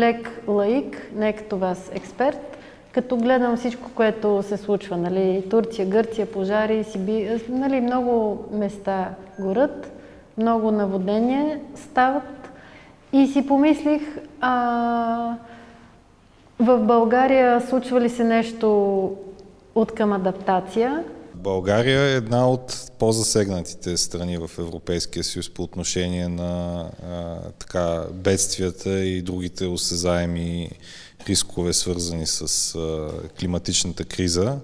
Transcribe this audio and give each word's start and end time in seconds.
лек 0.00 0.42
лаик, 0.48 1.10
не 1.14 1.32
като 1.32 1.58
вас 1.58 1.90
експерт, 1.94 2.58
като 2.92 3.16
гледам 3.16 3.56
всичко, 3.56 3.90
което 3.94 4.42
се 4.42 4.56
случва, 4.56 4.96
нали, 4.96 5.44
Турция, 5.50 5.86
Гърция, 5.86 6.26
пожари, 6.26 6.84
Сиби, 6.84 7.40
нали, 7.48 7.80
много 7.80 8.44
места 8.52 9.08
горят, 9.40 9.92
много 10.38 10.70
наводнения 10.70 11.60
стават 11.74 12.52
и 13.12 13.26
си 13.26 13.46
помислих, 13.46 14.02
а, 14.40 15.34
в 16.60 16.78
България 16.78 17.60
случва 17.60 18.00
ли 18.00 18.08
се 18.08 18.24
нещо 18.24 19.10
от 19.74 19.92
към 19.92 20.12
адаптация? 20.12 21.04
България 21.42 22.00
е 22.00 22.16
една 22.16 22.48
от 22.48 22.90
по-засегнатите 22.98 23.96
страни 23.96 24.38
в 24.38 24.50
Европейския 24.58 25.24
съюз 25.24 25.50
по 25.50 25.62
отношение 25.62 26.28
на 26.28 26.84
а, 27.02 27.38
така, 27.58 28.04
бедствията 28.12 29.04
и 29.04 29.22
другите 29.22 29.66
осезаеми 29.66 30.70
рискове, 31.28 31.72
свързани 31.72 32.26
с 32.26 32.74
а, 32.74 33.08
климатичната 33.40 34.04
криза. 34.04 34.58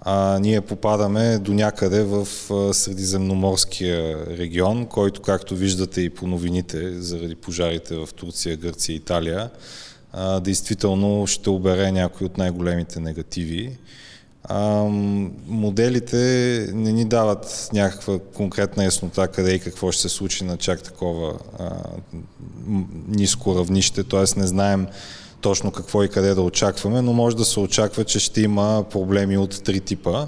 А, 0.00 0.38
ние 0.38 0.60
попадаме 0.60 1.38
до 1.38 1.52
някъде 1.52 2.02
в 2.02 2.28
а, 2.50 2.74
Средиземноморския 2.74 4.26
регион, 4.26 4.86
който, 4.86 5.22
както 5.22 5.56
виждате 5.56 6.00
и 6.00 6.10
по 6.10 6.26
новините, 6.26 7.00
заради 7.00 7.34
пожарите 7.34 7.96
в 7.96 8.08
Турция, 8.16 8.56
Гърция 8.56 8.92
и 8.94 8.96
Италия, 8.96 9.50
а, 10.12 10.40
действително 10.40 11.26
ще 11.26 11.50
обере 11.50 11.92
някои 11.92 12.26
от 12.26 12.38
най-големите 12.38 13.00
негативи. 13.00 13.78
Моделите 15.46 16.16
не 16.74 16.92
ни 16.92 17.04
дават 17.04 17.68
някаква 17.72 18.18
конкретна 18.34 18.84
яснота 18.84 19.28
къде 19.28 19.52
и 19.52 19.60
какво 19.60 19.92
ще 19.92 20.02
се 20.02 20.08
случи 20.08 20.44
на 20.44 20.56
чак 20.56 20.82
такова 20.82 21.32
ниско 23.08 23.58
равнище, 23.58 24.04
т.е. 24.04 24.40
не 24.40 24.46
знаем 24.46 24.86
точно 25.40 25.70
какво 25.70 26.02
и 26.02 26.08
къде 26.08 26.34
да 26.34 26.42
очакваме, 26.42 27.02
но 27.02 27.12
може 27.12 27.36
да 27.36 27.44
се 27.44 27.60
очаква, 27.60 28.04
че 28.04 28.18
ще 28.18 28.40
има 28.40 28.84
проблеми 28.90 29.38
от 29.38 29.64
три 29.64 29.80
типа. 29.80 30.26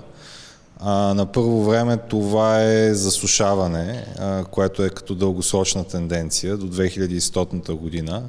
А, 0.81 1.15
на 1.15 1.27
първо 1.27 1.65
време 1.65 1.97
това 1.97 2.63
е 2.63 2.95
засушаване, 2.95 4.07
а, 4.19 4.45
което 4.45 4.85
е 4.85 4.91
като 4.91 5.15
дългосрочна 5.15 5.85
тенденция 5.85 6.57
до 6.57 6.67
2100 6.67 7.73
година 7.73 8.23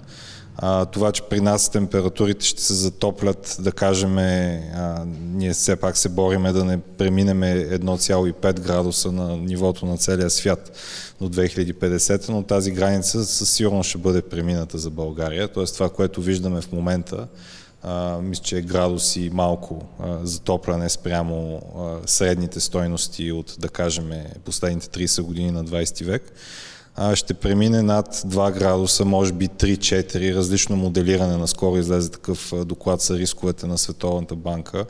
а, 0.56 0.86
това, 0.86 1.12
че 1.12 1.24
при 1.24 1.42
нас 1.42 1.70
температурите 1.70 2.46
ще 2.46 2.62
се 2.62 2.74
затоплят, 2.74 3.58
да 3.60 3.72
кажем, 3.72 4.18
а, 4.18 5.06
ние 5.22 5.54
все 5.54 5.76
пак 5.76 5.98
се 5.98 6.10
бориме 6.10 6.52
да 6.52 6.66
не 6.66 6.78
преминем 6.78 7.42
1,5 7.42 8.60
градуса 8.60 9.12
на 9.12 9.38
нивото 9.38 9.86
на 9.86 9.98
целия 9.98 10.30
свят 10.30 10.72
до 11.22 11.30
2050, 11.30 12.30
но 12.30 12.44
тази 12.44 12.72
граница 12.72 13.26
със 13.26 13.52
сигурност 13.52 13.90
ще 13.90 13.98
бъде 13.98 14.22
премината 14.22 14.78
за 14.78 14.90
България. 14.90 15.48
Тоест 15.48 15.74
това, 15.74 15.90
което 15.90 16.22
виждаме 16.22 16.62
в 16.62 16.72
момента, 16.72 17.28
а, 17.84 18.20
мисля, 18.22 18.44
че 18.44 18.58
е 18.58 18.62
градус 18.62 19.16
и 19.16 19.30
малко 19.34 19.82
а, 20.00 20.18
затопляне 20.24 20.90
спрямо 20.90 21.62
а, 21.78 22.08
средните 22.08 22.60
стойности 22.60 23.32
от, 23.32 23.56
да 23.60 23.70
кажем, 23.70 24.12
последните 24.46 25.08
30 25.08 25.22
години 25.22 25.52
на 25.52 25.66
20 25.66 26.06
век 26.06 26.34
ще 27.14 27.34
премине 27.34 27.82
над 27.82 28.16
2 28.16 28.54
градуса, 28.54 29.06
може 29.06 29.34
би 29.34 29.48
3-4, 29.48 30.36
различно 30.36 30.76
моделиране. 30.76 31.38
Наскоро 31.38 31.78
излезе 31.78 32.12
такъв 32.12 32.54
доклад 32.66 33.02
за 33.02 33.18
рисковете 33.18 33.68
на 33.68 33.78
Световната 33.78 34.36
банка. 34.36 34.86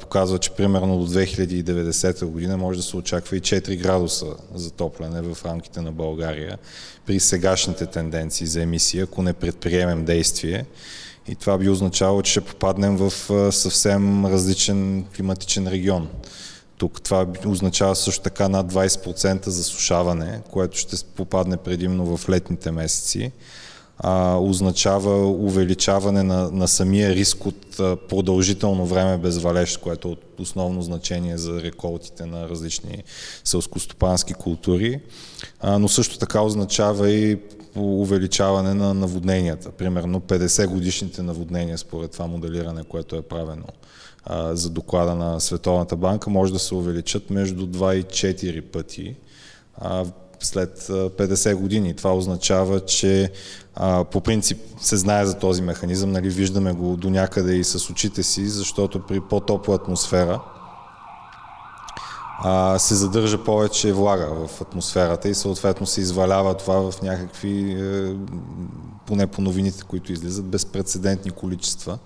Показва, 0.00 0.38
че 0.38 0.50
примерно 0.50 0.98
до 0.98 1.12
2090 1.12 2.24
година 2.24 2.56
може 2.56 2.78
да 2.78 2.82
се 2.82 2.96
очаква 2.96 3.36
и 3.36 3.40
4 3.40 3.82
градуса 3.82 4.26
затопляне 4.54 5.22
в 5.22 5.44
рамките 5.44 5.80
на 5.80 5.92
България 5.92 6.58
при 7.06 7.20
сегашните 7.20 7.86
тенденции 7.86 8.46
за 8.46 8.62
емисия, 8.62 9.04
ако 9.04 9.22
не 9.22 9.32
предприемем 9.32 10.04
действие. 10.04 10.64
И 11.28 11.34
това 11.34 11.58
би 11.58 11.68
означавало, 11.68 12.22
че 12.22 12.30
ще 12.30 12.40
попаднем 12.40 12.96
в 12.96 13.12
съвсем 13.52 14.26
различен 14.26 15.04
климатичен 15.16 15.68
регион. 15.68 16.08
Тук 16.78 17.02
това 17.02 17.26
означава 17.46 17.96
също 17.96 18.22
така 18.22 18.48
над 18.48 18.72
20% 18.72 19.48
засушаване, 19.48 20.40
което 20.50 20.78
ще 20.78 20.96
попадне 21.14 21.56
предимно 21.56 22.16
в 22.16 22.28
летните 22.28 22.70
месеци. 22.70 23.32
А, 24.00 24.36
означава 24.36 25.30
увеличаване 25.30 26.22
на, 26.22 26.50
на 26.50 26.68
самия 26.68 27.14
риск 27.14 27.46
от 27.46 27.80
а, 27.80 27.96
продължително 27.96 28.86
време 28.86 29.18
без 29.18 29.38
валеж, 29.38 29.76
което 29.76 30.08
е 30.08 30.10
от 30.10 30.40
основно 30.40 30.82
значение 30.82 31.38
за 31.38 31.62
реколтите 31.62 32.26
на 32.26 32.48
различни 32.48 33.02
селскостопански 33.44 34.34
култури, 34.34 35.00
а, 35.60 35.78
но 35.78 35.88
също 35.88 36.18
така 36.18 36.40
означава 36.40 37.10
и 37.10 37.38
увеличаване 37.76 38.74
на 38.74 38.94
наводненията. 38.94 39.70
Примерно 39.70 40.20
50 40.20 40.66
годишните 40.66 41.22
наводнения 41.22 41.78
според 41.78 42.10
това 42.10 42.26
моделиране, 42.26 42.84
което 42.84 43.16
е 43.16 43.22
правено 43.22 43.66
за 44.52 44.70
доклада 44.70 45.14
на 45.14 45.40
Световната 45.40 45.96
банка 45.96 46.30
може 46.30 46.52
да 46.52 46.58
се 46.58 46.74
увеличат 46.74 47.30
между 47.30 47.66
2 47.66 47.94
и 47.94 48.04
4 48.04 48.62
пъти 48.62 49.16
след 50.40 50.78
50 50.78 51.54
години. 51.54 51.94
Това 51.94 52.14
означава, 52.14 52.80
че 52.80 53.32
по 54.10 54.20
принцип 54.20 54.58
се 54.80 54.96
знае 54.96 55.26
за 55.26 55.38
този 55.38 55.62
механизъм, 55.62 56.12
нали, 56.12 56.28
виждаме 56.28 56.72
го 56.72 56.96
до 56.96 57.10
някъде 57.10 57.54
и 57.54 57.64
с 57.64 57.90
очите 57.90 58.22
си, 58.22 58.48
защото 58.48 59.06
при 59.06 59.20
по-топла 59.20 59.74
атмосфера 59.74 60.40
а, 62.40 62.78
се 62.78 62.94
задържа 62.94 63.44
повече 63.44 63.92
влага 63.92 64.46
в 64.46 64.60
атмосферата 64.60 65.28
и 65.28 65.34
съответно 65.34 65.86
се 65.86 66.00
извалява 66.00 66.56
това 66.56 66.90
в 66.90 67.02
някакви, 67.02 67.72
е, 67.72 68.16
поне 69.06 69.26
по 69.26 69.42
новините, 69.42 69.82
които 69.82 70.12
излизат, 70.12 70.44
безпредседентни 70.44 71.30
количества. 71.30 71.98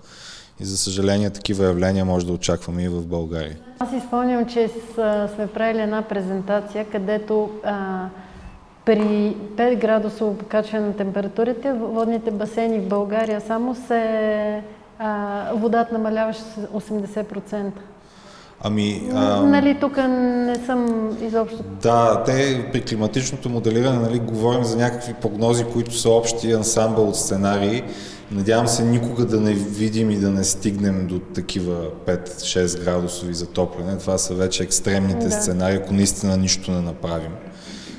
И 0.63 0.65
за 0.65 0.77
съжаление 0.77 1.29
такива 1.29 1.65
явления 1.65 2.05
може 2.05 2.25
да 2.25 2.33
очакваме 2.33 2.83
и 2.83 2.89
в 2.89 3.05
България. 3.05 3.57
Аз 3.79 3.89
си 3.89 4.01
спомням, 4.07 4.45
че 4.45 4.69
сме 5.35 5.47
правили 5.53 5.81
една 5.81 6.01
презентация, 6.01 6.85
където 6.85 7.49
а, 7.63 8.05
при 8.85 9.35
5 9.55 9.75
градусово 9.75 10.37
покачване 10.37 10.87
на 10.87 10.95
температурите, 10.95 11.73
водните 11.73 12.31
басейни 12.31 12.79
в 12.79 12.87
България 12.87 13.41
само 13.41 13.75
се 13.75 14.61
а, 14.99 15.43
водата 15.53 15.93
намаляваше 15.93 16.41
с 16.41 16.67
80%. 16.73 17.71
Ами, 18.61 19.09
а... 19.13 19.41
Нали, 19.41 19.77
тук 19.79 19.97
не 19.97 20.55
съм 20.55 21.09
изобщо... 21.21 21.63
Да, 21.81 22.23
те 22.23 22.69
при 22.71 22.81
климатичното 22.81 23.49
моделиране 23.49 23.99
нали, 23.99 24.19
говорим 24.19 24.63
за 24.63 24.77
някакви 24.77 25.13
прогнози, 25.13 25.65
които 25.65 25.93
са 25.97 26.09
общи 26.09 26.51
ансамбъл 26.51 27.07
от 27.07 27.15
сценарии. 27.15 27.83
Надявам 28.33 28.67
се 28.67 28.83
никога 28.83 29.25
да 29.25 29.39
не 29.41 29.53
видим 29.53 30.11
и 30.11 30.17
да 30.17 30.31
не 30.31 30.43
стигнем 30.43 31.07
до 31.07 31.19
такива 31.19 31.87
5-6 32.07 32.83
градусови 32.83 33.33
затопляне. 33.33 33.97
Това 33.97 34.17
са 34.17 34.33
вече 34.33 34.63
екстремните 34.63 35.25
да. 35.25 35.31
сценарии, 35.31 35.77
ако 35.77 35.93
наистина 35.93 36.37
нищо 36.37 36.71
не 36.71 36.81
направим. 36.81 37.31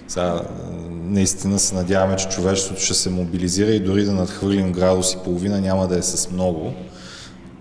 Сега, 0.08 0.40
наистина 0.90 1.58
се 1.58 1.74
надяваме, 1.74 2.16
че 2.16 2.28
човечеството 2.28 2.80
ще 2.80 2.94
се 2.94 3.10
мобилизира 3.10 3.70
и 3.70 3.80
дори 3.80 4.04
да 4.04 4.12
надхвърлим 4.12 4.72
градус 4.72 5.12
и 5.12 5.18
половина 5.24 5.60
няма 5.60 5.88
да 5.88 5.98
е 5.98 6.02
с 6.02 6.30
много 6.30 6.72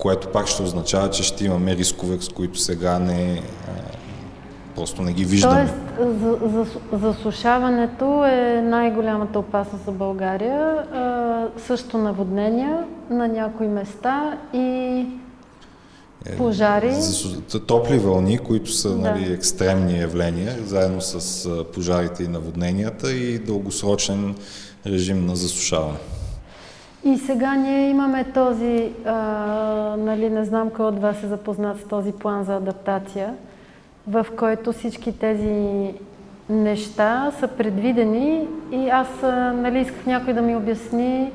което 0.03 0.28
пак 0.28 0.47
ще 0.47 0.63
означава, 0.63 1.09
че 1.09 1.23
ще 1.23 1.45
имаме 1.45 1.75
рискове, 1.75 2.17
с 2.22 2.29
които 2.29 2.59
сега 2.59 3.00
не, 3.00 3.41
просто 4.75 5.01
не 5.01 5.13
ги 5.13 5.25
виждаме. 5.25 5.56
Тоест, 5.56 5.75
за, 6.19 6.38
за, 6.50 6.65
засушаването 6.94 8.25
е 8.25 8.62
най-голямата 8.62 9.39
опасност 9.39 9.86
за 9.86 9.92
България. 9.92 10.86
А, 10.94 11.02
също 11.57 11.98
наводнения 11.98 12.86
на 13.10 13.28
някои 13.28 13.68
места 13.68 14.38
и 14.54 15.06
е, 16.25 16.38
пожари. 16.38 16.94
Топли 17.68 17.98
вълни, 17.98 18.38
които 18.38 18.72
са 18.72 18.90
да. 18.90 18.95
нали, 18.95 19.34
екстремни 19.34 20.00
явления, 20.00 20.56
заедно 20.66 21.01
с 21.01 21.50
пожарите 21.74 22.24
и 22.24 22.28
наводненията 22.28 23.13
и 23.13 23.40
дългосрочен 23.40 24.36
режим 24.86 25.25
на 25.25 25.36
засушаване. 25.36 25.98
И 27.06 27.18
сега 27.18 27.56
ние 27.56 27.89
имаме 27.89 28.24
този, 28.34 28.92
а, 29.06 29.16
нали, 30.00 30.30
не 30.30 30.46
знам 30.46 30.69
кой 30.69 30.86
от 30.86 31.00
вас 31.00 31.24
е 31.24 31.28
запознат 31.28 31.80
с 31.80 31.88
този 31.88 32.12
план 32.12 32.44
за 32.44 32.56
адаптация, 32.56 33.34
в 34.07 34.25
който 34.38 34.74
всички 34.74 35.19
тези 35.19 35.94
неща 36.53 37.31
са 37.39 37.47
предвидени 37.47 38.47
и 38.71 38.89
аз 38.89 39.07
нали, 39.53 39.79
исках 39.79 40.05
някой 40.05 40.33
да 40.33 40.41
ми 40.41 40.55
обясни 40.55 41.31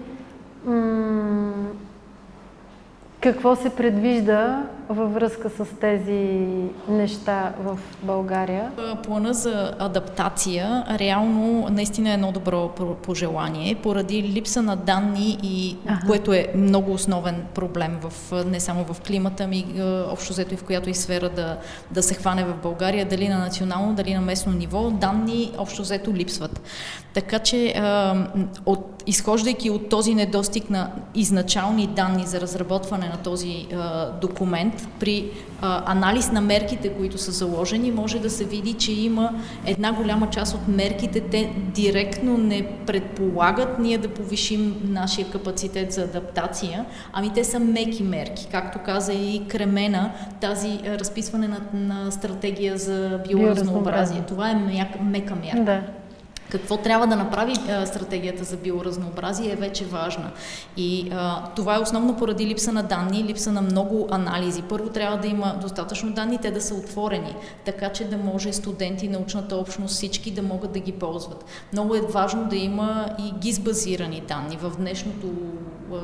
Какво 3.20 3.56
се 3.56 3.70
предвижда 3.70 4.62
във 4.88 5.14
връзка 5.14 5.50
с 5.50 5.64
тези 5.80 6.46
неща 6.88 7.52
в 7.60 7.78
България? 8.02 8.72
Плана 9.04 9.34
за 9.34 9.74
адаптация 9.78 10.84
реално 10.90 11.68
наистина 11.70 12.10
е 12.10 12.12
едно 12.12 12.32
добро 12.32 12.68
пожелание, 13.02 13.74
поради 13.74 14.22
липса 14.22 14.62
на 14.62 14.76
данни 14.76 15.38
и 15.42 15.76
ага. 15.86 16.00
което 16.06 16.32
е 16.32 16.46
много 16.54 16.92
основен 16.92 17.44
проблем 17.54 17.98
в, 18.02 18.32
не 18.46 18.60
само 18.60 18.84
в 18.84 19.00
климата, 19.00 19.46
ми 19.46 19.66
общо 20.12 20.32
взето 20.32 20.54
и 20.54 20.56
в 20.56 20.64
която 20.64 20.90
и 20.90 20.94
сфера 20.94 21.28
да, 21.28 21.56
да 21.90 22.02
се 22.02 22.14
хване 22.14 22.44
в 22.44 22.54
България, 22.62 23.06
дали 23.06 23.28
на 23.28 23.38
национално, 23.38 23.94
дали 23.94 24.14
на 24.14 24.20
местно 24.20 24.52
ниво, 24.52 24.90
данни 24.90 25.52
общо 25.58 25.82
взето 25.82 26.14
липсват. 26.14 26.60
Така 27.14 27.38
че, 27.38 27.74
от, 28.66 29.02
изхождайки 29.06 29.70
от 29.70 29.88
този 29.88 30.14
недостиг 30.14 30.70
на 30.70 30.90
изначални 31.14 31.86
данни 31.86 32.26
за 32.26 32.40
разработване 32.40 33.07
на 33.08 33.16
този 33.16 33.66
документ, 34.20 34.88
при 35.00 35.30
анализ 35.62 36.32
на 36.32 36.40
мерките, 36.40 36.88
които 36.88 37.18
са 37.18 37.32
заложени, 37.32 37.90
може 37.90 38.18
да 38.18 38.30
се 38.30 38.44
види, 38.44 38.72
че 38.72 38.92
има 38.92 39.30
една 39.66 39.92
голяма 39.92 40.30
част 40.30 40.54
от 40.54 40.68
мерките, 40.68 41.20
те 41.20 41.52
директно 41.74 42.38
не 42.38 42.66
предполагат 42.86 43.78
ние 43.78 43.98
да 43.98 44.08
повишим 44.08 44.80
нашия 44.84 45.30
капацитет 45.30 45.92
за 45.92 46.02
адаптация, 46.02 46.84
ами 47.12 47.32
те 47.34 47.44
са 47.44 47.58
меки 47.58 48.02
мерки. 48.02 48.48
Както 48.50 48.78
каза 48.78 49.12
и 49.12 49.42
Кремена, 49.48 50.12
тази 50.40 50.80
разписване 50.86 51.48
на, 51.48 51.60
на 51.72 52.10
стратегия 52.10 52.78
за 52.78 53.20
биоразнообразие. 53.28 54.22
Това 54.28 54.50
е 54.50 54.54
мека 55.02 55.34
мярка. 55.34 55.64
Да. 55.64 55.82
Какво 56.50 56.76
трябва 56.76 57.06
да 57.06 57.16
направи 57.16 57.52
а, 57.68 57.86
стратегията 57.86 58.44
за 58.44 58.56
биоразнообразие 58.56 59.52
е 59.52 59.56
вече 59.56 59.84
важна. 59.84 60.30
И 60.76 61.10
а, 61.12 61.44
това 61.56 61.76
е 61.76 61.78
основно 61.78 62.16
поради 62.16 62.46
липса 62.46 62.72
на 62.72 62.82
данни, 62.82 63.24
липса 63.24 63.52
на 63.52 63.62
много 63.62 64.08
анализи. 64.10 64.62
Първо 64.62 64.88
трябва 64.88 65.18
да 65.18 65.26
има 65.26 65.58
достатъчно 65.60 66.12
данни, 66.12 66.38
те 66.38 66.50
да 66.50 66.60
са 66.60 66.74
отворени, 66.74 67.34
така 67.64 67.88
че 67.88 68.04
да 68.04 68.16
може 68.16 68.52
студенти, 68.52 69.08
научната 69.08 69.56
общност, 69.56 69.94
всички 69.94 70.30
да 70.30 70.42
могат 70.42 70.72
да 70.72 70.78
ги 70.78 70.92
ползват. 70.92 71.44
Много 71.72 71.94
е 71.94 72.00
важно 72.00 72.44
да 72.48 72.56
има 72.56 73.08
и 73.18 73.32
ГИС 73.38 73.58
базирани 73.58 74.22
данни. 74.28 74.56
В 74.56 74.72
днешното 74.78 75.26
а, 75.92 75.98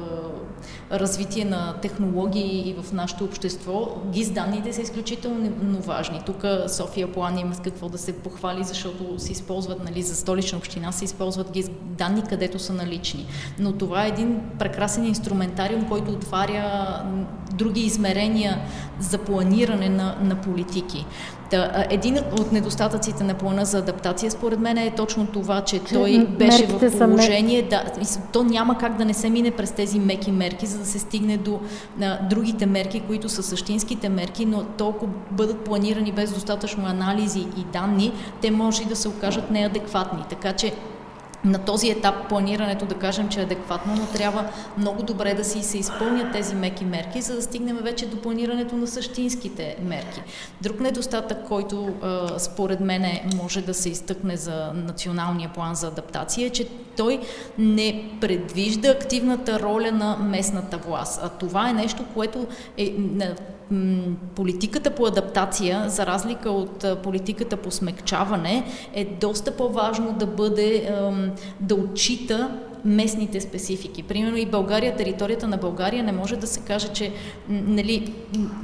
развитие 0.99 1.44
на 1.44 1.75
технологии 1.82 2.69
и 2.70 2.82
в 2.82 2.93
нашето 2.93 3.25
общество, 3.25 3.88
ГИС 4.12 4.31
данните 4.31 4.73
са 4.73 4.82
изключително 4.82 5.81
важни. 5.81 6.23
Тук 6.26 6.44
София 6.67 7.12
План 7.12 7.38
има 7.38 7.55
с 7.55 7.61
какво 7.61 7.88
да 7.88 7.99
се 7.99 8.19
похвали, 8.19 8.64
защото 8.64 9.19
се 9.19 9.32
използват 9.32 9.85
нали, 9.85 10.02
за 10.02 10.14
100 10.14 10.34
столична 10.35 10.59
община 10.59 10.93
се 10.93 11.05
използват 11.05 11.51
ги 11.51 11.65
данни, 11.83 12.23
където 12.23 12.59
са 12.59 12.73
налични. 12.73 13.27
Но 13.59 13.73
това 13.73 14.05
е 14.05 14.09
един 14.09 14.41
прекрасен 14.59 15.05
инструментариум, 15.05 15.89
който 15.89 16.11
отваря 16.11 16.99
други 17.53 17.81
измерения 17.81 18.59
за 19.01 19.19
планиране 19.19 19.89
на, 19.89 20.17
на 20.21 20.41
политики. 20.41 21.07
Та, 21.55 21.87
един 21.91 22.19
от 22.19 22.53
недостатъците 22.53 23.25
на 23.25 23.35
плана 23.35 23.65
за 23.65 23.79
адаптация, 23.79 24.31
според 24.31 24.61
мен, 24.61 24.79
е 24.79 24.95
точно 24.97 25.27
това, 25.27 25.61
че 25.61 25.81
той 25.85 26.27
беше 26.27 26.67
в 26.67 26.99
положение, 26.99 27.62
да, 27.62 27.85
то 28.33 28.43
няма 28.43 28.79
как 28.79 28.97
да 28.97 29.05
не 29.05 29.15
се 29.15 29.31
мине 29.31 29.51
през 29.51 29.73
тези 29.73 29.99
меки 29.99 30.33
мерки, 30.33 30.67
за 30.67 30.79
да 30.79 30.87
се 30.87 30.99
стигне 30.99 31.37
до 31.37 31.61
а, 32.03 32.19
другите 32.29 32.67
мерки, 32.67 33.01
които 33.01 33.29
са 33.29 33.43
същинските 33.43 34.09
мерки, 34.09 34.47
но 34.47 34.65
толкова 34.65 35.12
бъдат 35.31 35.61
планирани 35.61 36.12
без 36.12 36.33
достатъчно 36.33 36.87
анализи 36.87 37.41
и 37.41 37.65
данни, 37.73 38.12
те 38.41 38.50
може 38.50 38.85
да 38.85 38.97
се 38.97 39.09
окажат 39.09 39.50
неадекватни. 39.50 40.25
Така 40.31 40.53
че 40.53 40.73
на 41.44 41.58
този 41.58 41.91
етап 41.91 42.29
планирането 42.29 42.87
да 42.87 42.94
кажем, 42.94 43.29
че 43.29 43.41
е 43.41 43.43
адекватно, 43.43 43.94
но 43.96 44.06
трябва 44.06 44.44
много 44.79 45.02
добре 45.02 45.35
да 45.35 45.44
си 45.44 45.62
се 45.62 45.79
изпълнят 45.79 46.32
тези 46.32 46.55
меки 46.55 46.85
мерки, 46.85 47.20
за 47.23 47.35
да 47.35 47.43
стигнем 47.43 47.79
вече 47.82 48.06
до 48.06 48.17
планирането 48.17 48.76
на 48.76 48.87
същинските 48.87 49.76
мерки. 49.82 50.23
Друг 50.61 50.81
недостатък, 50.81 51.38
който 51.49 51.88
според 52.38 52.81
мене 52.81 53.26
може 53.37 53.62
да 53.62 53.75
се 53.75 53.88
изтъкне 53.88 54.37
за 54.37 54.73
националния 54.75 55.50
план 55.55 55.75
за 55.75 55.87
адаптация 55.87 56.46
е, 56.46 56.50
че 56.50 56.69
той 56.96 57.20
не 57.58 58.11
предвижда 58.20 58.90
активната 58.90 59.61
роля 59.61 59.93
на 59.93 60.17
местната 60.17 60.76
власт. 60.76 61.20
А 61.25 61.29
това 61.29 61.70
е 61.70 61.73
нещо, 61.73 62.05
което 62.14 62.47
е 62.76 62.94
политиката 64.35 64.90
по 64.90 65.06
адаптация, 65.06 65.85
за 65.88 66.06
разлика 66.06 66.50
от 66.50 67.02
политиката 67.02 67.56
по 67.56 67.70
смекчаване, 67.70 68.64
е 68.94 69.05
доста 69.05 69.56
по-важно 69.56 70.12
да 70.12 70.26
бъде, 70.26 70.94
да 71.59 71.75
отчита 71.75 72.51
местните 72.85 73.41
специфики. 73.41 74.03
Примерно 74.03 74.37
и 74.37 74.47
България, 74.47 74.97
територията 74.97 75.49
на 75.49 75.57
България 75.57 76.05
не 76.05 76.13
може 76.13 76.37
да 76.37 76.47
се 76.47 76.61
каже, 76.61 76.89
че 76.89 77.13
нали, 77.49 78.15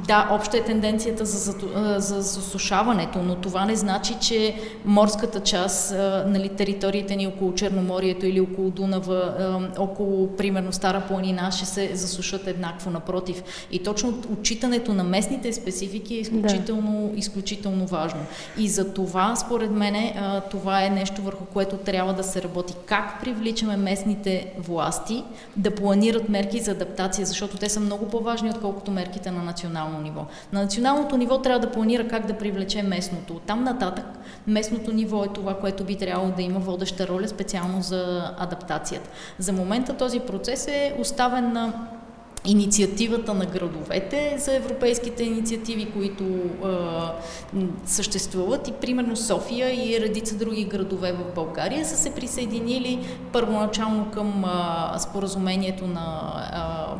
да, 0.07 0.29
обща 0.33 0.59
е 0.59 0.65
тенденцията 0.65 1.25
за, 1.25 1.39
за, 1.39 1.99
за 1.99 2.23
засушаването, 2.23 3.23
но 3.23 3.35
това 3.35 3.65
не 3.65 3.77
значи, 3.77 4.17
че 4.21 4.55
морската 4.85 5.41
част, 5.41 5.95
нали, 6.27 6.49
териториите 6.49 7.17
ни 7.17 7.27
около 7.27 7.55
Черноморието 7.55 8.27
или 8.27 8.41
около 8.41 8.71
Дунава, 8.71 9.35
около, 9.79 10.37
примерно, 10.37 10.73
Стара 10.73 11.03
планина, 11.09 11.51
ще 11.51 11.67
се 11.67 11.91
засушат 11.97 12.47
еднакво, 12.47 12.91
напротив. 12.91 13.43
И 13.73 13.83
точно 13.83 14.23
отчитането 14.33 14.95
на 14.95 15.05
местните 15.05 15.53
специфики 15.53 16.15
е 16.15 16.21
изключително, 16.21 17.09
да. 17.13 17.19
изключително 17.19 17.87
важно. 17.87 18.21
И 18.59 18.69
за 18.69 18.95
това, 18.95 19.37
според 19.37 19.71
мен, 19.71 20.13
това 20.51 20.85
е 20.85 20.91
нещо 20.91 21.23
върху 21.23 21.45
което 21.45 21.77
трябва 21.77 22.13
да 22.13 22.25
се 22.25 22.43
работи. 22.43 22.75
Как 22.87 23.21
привличаме 23.21 23.77
местни 23.77 24.10
местните 24.11 24.53
власти 24.59 25.25
да 25.57 25.75
планират 25.75 26.29
мерки 26.29 26.61
за 26.61 26.71
адаптация, 26.71 27.27
защото 27.27 27.57
те 27.57 27.69
са 27.69 27.81
много 27.81 28.09
по-важни, 28.09 28.51
отколкото 28.51 28.91
мерките 28.91 29.31
на 29.31 29.43
национално 29.43 30.01
ниво. 30.01 30.27
На 30.53 30.63
националното 30.63 31.17
ниво 31.17 31.39
трябва 31.39 31.61
да 31.61 31.73
планира 31.73 32.09
как 32.09 32.27
да 32.27 32.39
привлече 32.39 32.83
местното. 32.83 33.41
Там 33.47 33.65
нататък 33.65 34.05
местното 34.47 34.93
ниво 34.93 35.25
е 35.25 35.29
това, 35.29 35.55
което 35.55 35.85
би 35.85 35.97
трябвало 35.97 36.33
да 36.37 36.43
има 36.43 36.59
водеща 36.59 37.09
роля 37.09 37.29
специално 37.29 37.83
за 37.83 38.33
адаптацията. 38.39 39.11
За 39.39 39.53
момента 39.53 39.97
този 39.97 40.21
процес 40.21 40.69
е 40.69 40.95
оставен 41.01 41.53
на 41.53 41.73
инициативата 42.45 43.35
на 43.35 43.47
градовете 43.47 44.37
за 44.39 44.55
европейските 44.55 45.25
инициативи, 45.25 45.91
които 45.91 46.25
а, 46.65 47.13
съществуват. 47.87 48.69
И 48.69 48.73
примерно 48.73 49.17
София 49.17 49.89
и 49.89 50.01
редица 50.01 50.37
други 50.37 50.65
градове 50.65 51.13
в 51.13 51.35
България 51.35 51.85
са 51.85 51.97
се 51.97 52.15
присъединили 52.15 53.07
първоначално 53.33 54.11
към 54.11 54.45
а, 54.45 54.99
споразумението 54.99 55.87
на 55.87 56.33
а, 56.53 56.97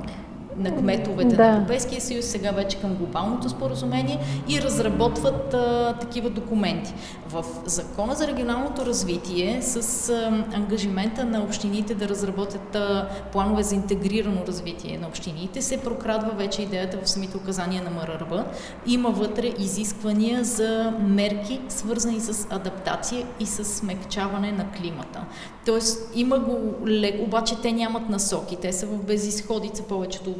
на 0.57 0.77
кметовете 0.77 1.37
да. 1.37 1.47
на 1.47 1.57
Европейския 1.57 2.01
съюз, 2.01 2.25
сега 2.25 2.51
вече 2.51 2.77
към 2.77 2.95
глобалното 2.95 3.49
споразумение 3.49 4.19
и 4.49 4.63
разработват 4.63 5.55
а, 5.55 5.95
такива 6.01 6.31
документи. 6.31 6.95
В 7.29 7.45
Закона 7.67 8.15
за 8.15 8.27
регионалното 8.27 8.87
развитие 8.87 9.63
с 9.63 10.09
а, 10.11 10.45
ангажимента 10.55 11.25
на 11.25 11.43
общините 11.43 11.95
да 11.95 12.09
разработят 12.09 12.75
а, 12.75 13.09
планове 13.33 13.63
за 13.63 13.75
интегрирано 13.75 14.47
развитие 14.47 14.99
на 14.99 15.07
общините 15.07 15.63
се 15.63 15.81
прокрадва 15.81 16.31
вече 16.31 16.63
идеята 16.63 16.99
в 17.05 17.11
самите 17.11 17.37
указания 17.37 17.83
на 17.83 17.91
МРРБ. 17.91 18.45
Има 18.87 19.11
вътре 19.11 19.47
изисквания 19.59 20.45
за 20.45 20.93
мерки, 21.01 21.61
свързани 21.69 22.21
с 22.21 22.47
адаптация 22.51 23.27
и 23.41 23.47
с 23.47 23.65
смекчаване 23.65 24.53
на 24.53 24.71
климата. 24.73 25.25
Тоест 25.67 26.11
има 26.15 26.39
го 26.39 26.87
леко, 26.87 27.25
обаче 27.25 27.55
те 27.63 27.73
нямат 27.73 28.09
насоки, 28.09 28.57
те 28.57 28.73
са 28.73 28.87
в 28.87 29.03
безисходица 29.03 29.83
повечето 29.83 30.31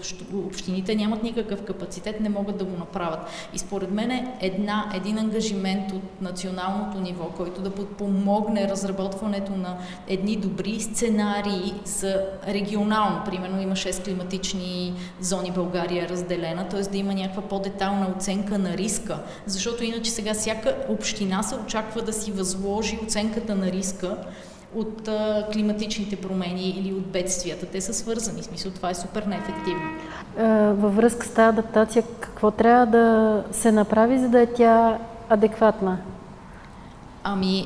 общините 0.47 0.95
нямат 0.95 1.23
никакъв 1.23 1.63
капацитет, 1.63 2.21
не 2.21 2.29
могат 2.29 2.59
да 2.59 2.65
го 2.65 2.77
направят. 2.77 3.21
И 3.55 3.59
според 3.59 3.91
мен 3.91 4.11
е 4.11 4.39
една, 4.41 4.93
един 4.95 5.19
ангажимент 5.19 5.93
от 5.93 6.21
националното 6.21 7.01
ниво, 7.01 7.25
който 7.25 7.61
да 7.61 7.71
подпомогне 7.71 8.69
разработването 8.69 9.53
на 9.53 9.79
едни 10.09 10.37
добри 10.37 10.81
сценарии 10.81 11.75
за 11.85 12.27
регионално. 12.49 13.25
Примерно 13.25 13.61
има 13.61 13.75
6 13.75 14.05
климатични 14.05 14.95
зони 15.21 15.51
България 15.51 16.09
разделена, 16.09 16.69
т.е. 16.69 16.81
да 16.81 16.97
има 16.97 17.15
някаква 17.15 17.43
по-детална 17.43 18.15
оценка 18.17 18.59
на 18.59 18.77
риска, 18.77 19.19
защото 19.47 19.85
иначе 19.85 20.11
сега 20.11 20.35
всяка 20.35 20.77
община 20.89 21.43
се 21.43 21.55
очаква 21.55 22.03
да 22.03 22.13
си 22.13 22.33
възложи 22.33 22.99
оценката 23.03 23.55
на 23.55 23.73
риска 23.73 24.17
от 24.75 25.09
а, 25.09 25.47
климатичните 25.53 26.17
промени 26.17 26.71
или 26.71 26.95
от 26.95 27.07
бедствията. 27.07 27.67
Те 27.67 27.81
са 27.81 27.95
свързани. 27.95 28.43
В 28.43 28.45
смисъл, 28.45 28.73
това 28.73 28.91
е 28.91 28.95
супер 28.95 29.23
неефективно. 29.23 29.91
Във 30.83 30.97
връзка 30.97 31.27
с 31.27 31.31
тази 31.31 31.49
адаптация, 31.49 32.03
какво 32.21 32.51
трябва 32.51 32.87
да 32.87 33.45
се 33.53 33.73
направи, 33.73 34.19
за 34.19 34.29
да 34.29 34.41
е 34.41 34.47
тя 34.47 34.99
адекватна? 35.29 35.99
Ами... 37.25 37.65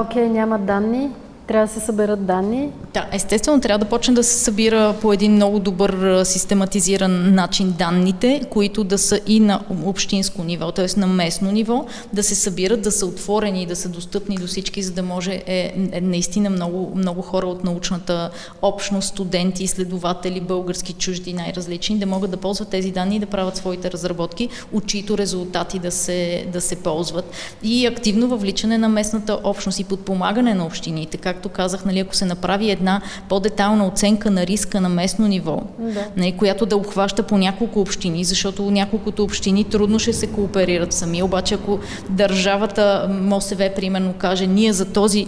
Окей, 0.00 0.24
okay, 0.24 0.28
няма 0.28 0.58
данни. 0.58 1.10
Трябва 1.48 1.66
да 1.66 1.72
се 1.72 1.80
съберат 1.80 2.26
данни? 2.26 2.68
Да, 2.94 3.08
естествено 3.12 3.60
трябва 3.60 3.78
да 3.78 3.90
почне 3.90 4.14
да 4.14 4.24
се 4.24 4.38
събира 4.38 4.94
по 5.00 5.12
един 5.12 5.32
много 5.32 5.58
добър 5.58 6.24
систематизиран 6.24 7.34
начин 7.34 7.74
данните, 7.78 8.40
които 8.50 8.84
да 8.84 8.98
са 8.98 9.20
и 9.26 9.40
на 9.40 9.60
общинско 9.84 10.44
ниво, 10.44 10.72
т.е. 10.72 11.00
на 11.00 11.06
местно 11.06 11.50
ниво, 11.50 11.86
да 12.12 12.22
се 12.22 12.34
събират, 12.34 12.82
да 12.82 12.92
са 12.92 13.06
отворени 13.06 13.62
и 13.62 13.66
да 13.66 13.76
са 13.76 13.88
достъпни 13.88 14.36
до 14.36 14.46
всички, 14.46 14.82
за 14.82 14.92
да 14.92 15.02
може 15.02 15.42
е, 15.46 15.72
е, 15.92 16.00
наистина 16.00 16.50
много, 16.50 16.92
много 16.94 17.22
хора 17.22 17.46
от 17.46 17.64
научната 17.64 18.30
общност, 18.62 19.08
студенти, 19.08 19.64
изследователи, 19.64 20.40
български, 20.40 20.92
чужди, 20.92 21.32
най-различни, 21.32 21.98
да 21.98 22.06
могат 22.06 22.30
да 22.30 22.36
ползват 22.36 22.68
тези 22.68 22.90
данни 22.90 23.16
и 23.16 23.18
да 23.18 23.26
правят 23.26 23.56
своите 23.56 23.90
разработки, 23.90 24.48
от 24.72 24.86
чието 24.86 25.18
резултати 25.18 25.78
да 25.78 25.90
се, 25.90 26.46
да 26.52 26.60
се 26.60 26.76
ползват. 26.76 27.30
И 27.62 27.86
активно 27.86 28.28
въвличане 28.28 28.78
на 28.78 28.88
местната 28.88 29.40
общност 29.44 29.80
и 29.80 29.84
подпомагане 29.84 30.54
на 30.54 30.66
общините, 30.66 31.16
как 31.16 31.37
както 31.38 31.48
казах, 31.48 31.84
нали, 31.84 31.98
ако 31.98 32.16
се 32.16 32.24
направи 32.24 32.70
една 32.70 33.00
по-детална 33.28 33.86
оценка 33.86 34.30
на 34.30 34.46
риска 34.46 34.80
на 34.80 34.88
местно 34.88 35.28
ниво, 35.28 35.62
да. 35.78 36.06
нали, 36.16 36.32
която 36.32 36.66
да 36.66 36.76
обхваща 36.76 37.22
по 37.22 37.38
няколко 37.38 37.80
общини, 37.80 38.24
защото 38.24 38.70
няколкото 38.70 39.24
общини 39.24 39.64
трудно 39.64 39.98
ще 39.98 40.12
се 40.12 40.26
кооперират 40.26 40.92
сами, 40.92 41.22
обаче 41.22 41.54
ако 41.54 41.78
държавата 42.08 43.08
МОСВ 43.22 43.70
примерно 43.76 44.12
каже, 44.12 44.46
ние 44.46 44.72
за, 44.72 44.84
този, 44.84 45.26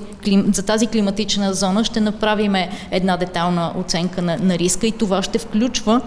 за 0.53 0.63
тази 0.63 0.87
климатична 0.87 1.55
зона 1.55 1.85
ще 1.85 2.01
направим 2.01 2.55
една 2.91 3.17
детална 3.17 3.73
оценка 3.77 4.23
на, 4.23 4.37
на 4.43 4.59
риска 4.59 4.87
и 4.87 4.93
това 4.93 5.23
ще 5.23 5.39
включва 5.39 6.01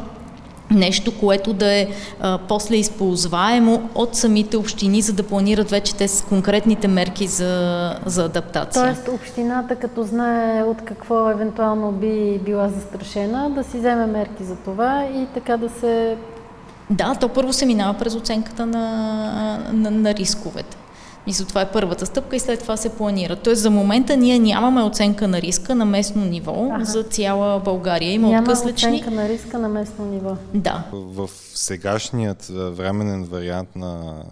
нещо, 0.73 1.19
което 1.19 1.53
да 1.53 1.73
е 1.73 1.87
а, 2.19 2.39
после 2.47 2.75
използваемо 2.75 3.89
от 3.95 4.15
самите 4.15 4.57
общини, 4.57 5.01
за 5.01 5.13
да 5.13 5.23
планират 5.23 5.69
вече 5.69 5.95
те 5.95 6.07
с 6.07 6.21
конкретните 6.21 6.87
мерки 6.87 7.27
за, 7.27 7.95
за 8.05 8.25
адаптация. 8.25 8.83
Тоест 8.83 9.07
общината, 9.07 9.75
като 9.75 10.03
знае 10.03 10.63
от 10.63 10.81
какво 10.85 11.29
евентуално 11.29 11.91
би 11.91 12.39
била 12.45 12.69
застрашена, 12.69 13.49
да 13.49 13.63
си 13.63 13.77
вземе 13.77 14.05
мерки 14.05 14.43
за 14.43 14.55
това 14.55 15.05
и 15.15 15.27
така 15.33 15.57
да 15.57 15.69
се... 15.69 16.17
Да, 16.89 17.15
то 17.19 17.29
първо 17.29 17.53
се 17.53 17.65
минава 17.65 17.93
през 17.93 18.15
оценката 18.15 18.65
на, 18.65 19.59
на, 19.73 19.91
на 19.91 20.13
рисковете. 20.13 20.77
Мисля, 21.27 21.45
това 21.45 21.61
е 21.61 21.71
първата 21.71 22.05
стъпка 22.05 22.35
и 22.35 22.39
след 22.39 22.59
това 22.59 22.77
се 22.77 22.89
планира. 22.89 23.35
Тоест 23.35 23.61
за 23.61 23.69
момента 23.69 24.17
ние 24.17 24.39
нямаме 24.39 24.83
оценка 24.83 25.27
на 25.27 25.41
риска 25.41 25.75
на 25.75 25.85
местно 25.85 26.25
ниво 26.25 26.69
ага. 26.71 26.85
за 26.85 27.03
цяла 27.03 27.59
България. 27.59 28.11
Има 28.11 28.29
Няма 28.29 28.41
откъслечни... 28.41 28.89
оценка 28.89 29.11
на 29.11 29.29
риска 29.29 29.59
на 29.59 29.69
местно 29.69 30.05
ниво. 30.05 30.37
Да. 30.53 30.87
В 30.93 31.29
сегашният 31.55 32.45
временен 32.49 33.23
вариант 33.23 33.75
на 33.75 34.23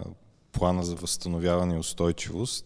плана 0.52 0.82
за 0.82 0.94
възстановяване 0.94 1.74
и 1.74 1.78
устойчивост, 1.78 2.64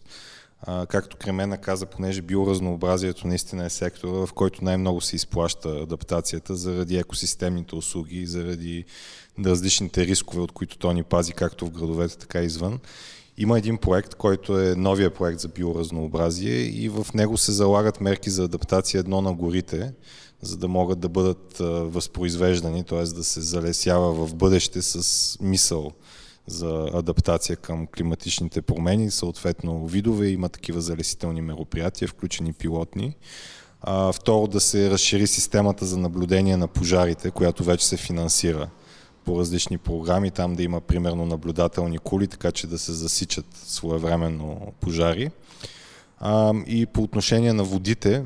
а, 0.61 0.85
както 0.85 1.17
Кремена 1.17 1.57
каза, 1.57 1.85
понеже 1.85 2.21
биоразнообразието 2.21 3.27
наистина 3.27 3.65
е 3.65 3.69
сектора, 3.69 4.11
в 4.11 4.29
който 4.35 4.63
най-много 4.63 5.01
се 5.01 5.15
изплаща 5.15 5.69
адаптацията 5.69 6.55
заради 6.55 6.97
екосистемните 6.97 7.75
услуги, 7.75 8.25
заради 8.25 8.85
различните 9.45 10.05
рискове, 10.05 10.41
от 10.41 10.51
които 10.51 10.77
то 10.77 10.93
ни 10.93 11.03
пази 11.03 11.33
както 11.33 11.65
в 11.65 11.71
градовете, 11.71 12.17
така 12.17 12.41
и 12.41 12.45
извън. 12.45 12.79
Има 13.37 13.57
един 13.57 13.77
проект, 13.77 14.15
който 14.15 14.59
е 14.59 14.75
новия 14.75 15.13
проект 15.13 15.39
за 15.39 15.47
биоразнообразие 15.47 16.55
и 16.55 16.89
в 16.89 17.07
него 17.13 17.37
се 17.37 17.51
залагат 17.51 18.01
мерки 18.01 18.29
за 18.29 18.43
адаптация 18.43 18.99
едно 18.99 19.21
на 19.21 19.33
горите, 19.33 19.93
за 20.41 20.57
да 20.57 20.67
могат 20.67 20.99
да 20.99 21.09
бъдат 21.09 21.57
възпроизвеждани, 21.93 22.83
т.е. 22.83 23.03
да 23.03 23.23
се 23.23 23.41
залесява 23.41 24.25
в 24.25 24.35
бъдеще 24.35 24.81
с 24.81 25.37
мисъл 25.41 25.91
за 26.47 26.89
адаптация 26.93 27.55
към 27.55 27.87
климатичните 27.87 28.61
промени, 28.61 29.11
съответно 29.11 29.87
видове, 29.87 30.27
има 30.27 30.49
такива 30.49 30.81
залесителни 30.81 31.41
мероприятия, 31.41 32.07
включени 32.07 32.53
пилотни. 32.53 33.15
А, 33.81 34.11
второ, 34.11 34.47
да 34.47 34.59
се 34.59 34.89
разшири 34.89 35.27
системата 35.27 35.85
за 35.85 35.97
наблюдение 35.97 36.57
на 36.57 36.67
пожарите, 36.67 37.31
която 37.31 37.63
вече 37.63 37.87
се 37.87 37.97
финансира 37.97 38.69
по 39.27 39.39
различни 39.39 39.77
програми, 39.77 40.31
там 40.31 40.55
да 40.55 40.63
има 40.63 40.81
примерно 40.81 41.25
наблюдателни 41.25 41.97
кули, 41.97 42.27
така 42.27 42.51
че 42.51 42.67
да 42.67 42.77
се 42.77 42.91
засичат 42.91 43.45
своевременно 43.65 44.73
пожари. 44.79 45.31
А, 46.19 46.53
и 46.67 46.85
по 46.85 47.01
отношение 47.01 47.53
на 47.53 47.63
водите, 47.63 48.23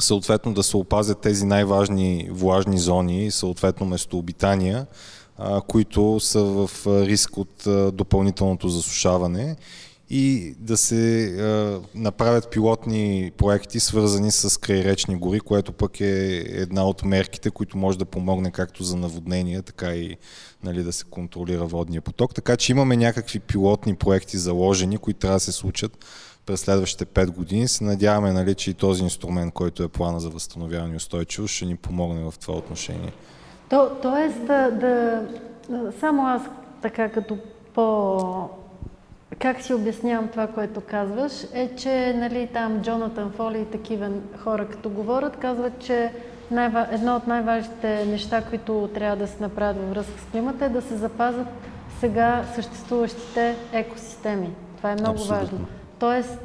съответно 0.00 0.54
да 0.54 0.62
се 0.62 0.76
опазят 0.76 1.20
тези 1.20 1.44
най-важни 1.44 2.28
влажни 2.30 2.78
зони 2.78 3.30
съответно 3.30 3.86
местообитания, 3.86 4.86
които 5.66 6.20
са 6.20 6.44
в 6.44 6.70
риск 6.86 7.36
от 7.36 7.64
допълнителното 7.96 8.68
засушаване 8.68 9.56
и 10.10 10.54
да 10.58 10.76
се 10.76 11.24
а, 11.24 11.80
направят 11.94 12.50
пилотни 12.50 13.32
проекти, 13.36 13.80
свързани 13.80 14.30
с 14.30 14.60
крайречни 14.60 15.16
гори, 15.16 15.40
което 15.40 15.72
пък 15.72 16.00
е 16.00 16.44
една 16.48 16.84
от 16.84 17.04
мерките, 17.04 17.50
които 17.50 17.78
може 17.78 17.98
да 17.98 18.04
помогне 18.04 18.50
както 18.50 18.84
за 18.84 18.96
наводнение, 18.96 19.62
така 19.62 19.94
и 19.94 20.16
нали, 20.64 20.82
да 20.82 20.92
се 20.92 21.04
контролира 21.04 21.64
водния 21.64 22.02
поток. 22.02 22.34
Така 22.34 22.56
че 22.56 22.72
имаме 22.72 22.96
някакви 22.96 23.40
пилотни 23.40 23.94
проекти 23.94 24.38
заложени, 24.38 24.98
които 24.98 25.20
трябва 25.20 25.36
да 25.36 25.40
се 25.40 25.52
случат 25.52 26.04
през 26.46 26.60
следващите 26.60 27.06
5 27.06 27.30
години. 27.30 27.68
Се 27.68 27.84
надяваме, 27.84 28.32
нали, 28.32 28.54
че 28.54 28.70
и 28.70 28.74
този 28.74 29.02
инструмент, 29.02 29.54
който 29.54 29.82
е 29.82 29.88
плана 29.88 30.20
за 30.20 30.28
възстановяване 30.28 30.92
и 30.92 30.96
устойчивост, 30.96 31.54
ще 31.54 31.66
ни 31.66 31.76
помогне 31.76 32.30
в 32.30 32.34
това 32.40 32.54
отношение. 32.54 33.12
То, 33.68 33.90
тоест 34.02 34.46
да, 34.46 34.70
да 34.70 35.22
само 36.00 36.26
аз 36.26 36.42
така 36.82 37.08
като 37.08 37.38
по 37.74 38.59
как 39.38 39.62
си 39.62 39.74
обяснявам 39.74 40.28
това, 40.28 40.46
което 40.46 40.80
казваш, 40.80 41.32
е, 41.52 41.70
че 41.76 42.14
нали, 42.16 42.48
там 42.52 42.82
Джонатан 42.82 43.32
Фоли 43.36 43.58
и 43.60 43.64
такива 43.64 44.10
хора, 44.38 44.68
като 44.68 44.90
говорят, 44.90 45.36
казват, 45.36 45.72
че 45.78 46.12
най- 46.50 46.86
едно 46.90 47.16
от 47.16 47.26
най-важните 47.26 48.04
неща, 48.06 48.42
които 48.48 48.90
трябва 48.94 49.16
да 49.16 49.26
се 49.26 49.42
направят 49.42 49.76
във 49.76 49.90
връзка 49.90 50.20
с 50.20 50.32
климата 50.32 50.64
е 50.64 50.68
да 50.68 50.82
се 50.82 50.96
запазят 50.96 51.46
сега 52.00 52.44
съществуващите 52.54 53.56
екосистеми. 53.72 54.50
Това 54.76 54.90
е 54.90 54.94
много 54.94 55.14
Абсолютно. 55.14 55.40
важно. 55.40 55.66
Тоест, 55.98 56.38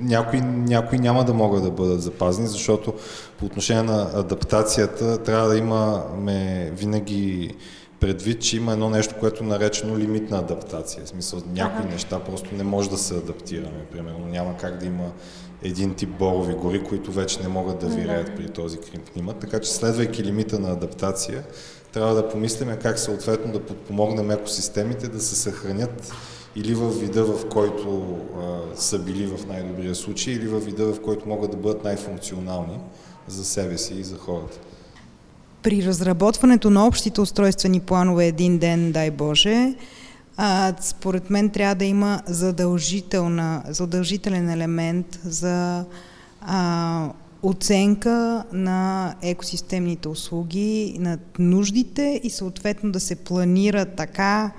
някои, 0.00 0.40
някои 0.40 0.98
няма 0.98 1.24
да 1.24 1.34
могат 1.34 1.62
да 1.62 1.70
бъдат 1.70 2.02
запазени, 2.02 2.48
защото 2.48 2.94
по 3.38 3.46
отношение 3.46 3.82
на 3.82 4.10
адаптацията 4.14 5.22
трябва 5.22 5.48
да 5.48 5.58
имаме 5.58 6.70
винаги 6.74 7.54
предвид, 8.00 8.42
че 8.42 8.56
има 8.56 8.72
едно 8.72 8.90
нещо, 8.90 9.14
което 9.20 9.44
е 9.44 9.46
наречено 9.46 9.98
лимитна 9.98 10.38
адаптация. 10.38 11.04
В 11.04 11.08
смисъл, 11.08 11.42
някои 11.52 11.84
ага. 11.84 11.92
неща 11.92 12.20
просто 12.20 12.54
не 12.54 12.64
може 12.64 12.90
да 12.90 12.98
се 12.98 13.14
адаптираме. 13.14 13.86
Примерно 13.92 14.26
няма 14.26 14.56
как 14.56 14.78
да 14.78 14.86
има 14.86 15.12
един 15.62 15.94
тип 15.94 16.08
борови 16.08 16.54
гори, 16.54 16.84
които 16.84 17.12
вече 17.12 17.42
не 17.42 17.48
могат 17.48 17.78
да 17.78 17.86
виреят 17.86 18.36
при 18.36 18.48
този 18.48 18.78
климат. 19.12 19.36
Така 19.36 19.60
че 19.60 19.70
следвайки 19.70 20.24
лимита 20.24 20.58
на 20.58 20.72
адаптация, 20.72 21.44
трябва 21.92 22.14
да 22.14 22.28
помислим 22.28 22.76
как 22.82 22.98
съответно 22.98 23.52
да 23.52 23.60
подпомогнем 23.60 24.30
екосистемите 24.30 25.08
да 25.08 25.20
се 25.20 25.36
съхранят 25.36 26.12
или 26.56 26.74
в 26.74 27.00
вида, 27.00 27.24
в 27.24 27.48
който 27.48 28.18
а, 28.36 28.76
са 28.76 28.98
били 28.98 29.26
в 29.26 29.46
най-добрия 29.46 29.94
случай, 29.94 30.34
или 30.34 30.48
в 30.48 30.60
вида, 30.60 30.92
в 30.92 31.00
който 31.00 31.28
могат 31.28 31.50
да 31.50 31.56
бъдат 31.56 31.84
най-функционални 31.84 32.78
за 33.28 33.44
себе 33.44 33.78
си 33.78 33.94
и 33.94 34.04
за 34.04 34.18
хората 34.18 34.58
при 35.64 35.86
разработването 35.86 36.70
на 36.70 36.86
общите 36.86 37.20
устройствени 37.20 37.80
планове 37.80 38.26
един 38.26 38.58
ден, 38.58 38.92
дай 38.92 39.10
Боже, 39.10 39.74
а, 40.36 40.74
според 40.80 41.30
мен 41.30 41.50
трябва 41.50 41.74
да 41.74 41.84
има 41.84 42.22
задължителна, 42.26 43.62
задължителен 43.68 44.50
елемент 44.50 45.20
за 45.24 45.84
а, 46.40 47.08
оценка 47.42 48.44
на 48.52 49.14
екосистемните 49.22 50.08
услуги, 50.08 50.96
на 51.00 51.18
нуждите 51.38 52.20
и 52.22 52.30
съответно 52.30 52.92
да 52.92 53.00
се 53.00 53.16
планира 53.16 53.84
така 53.84 54.50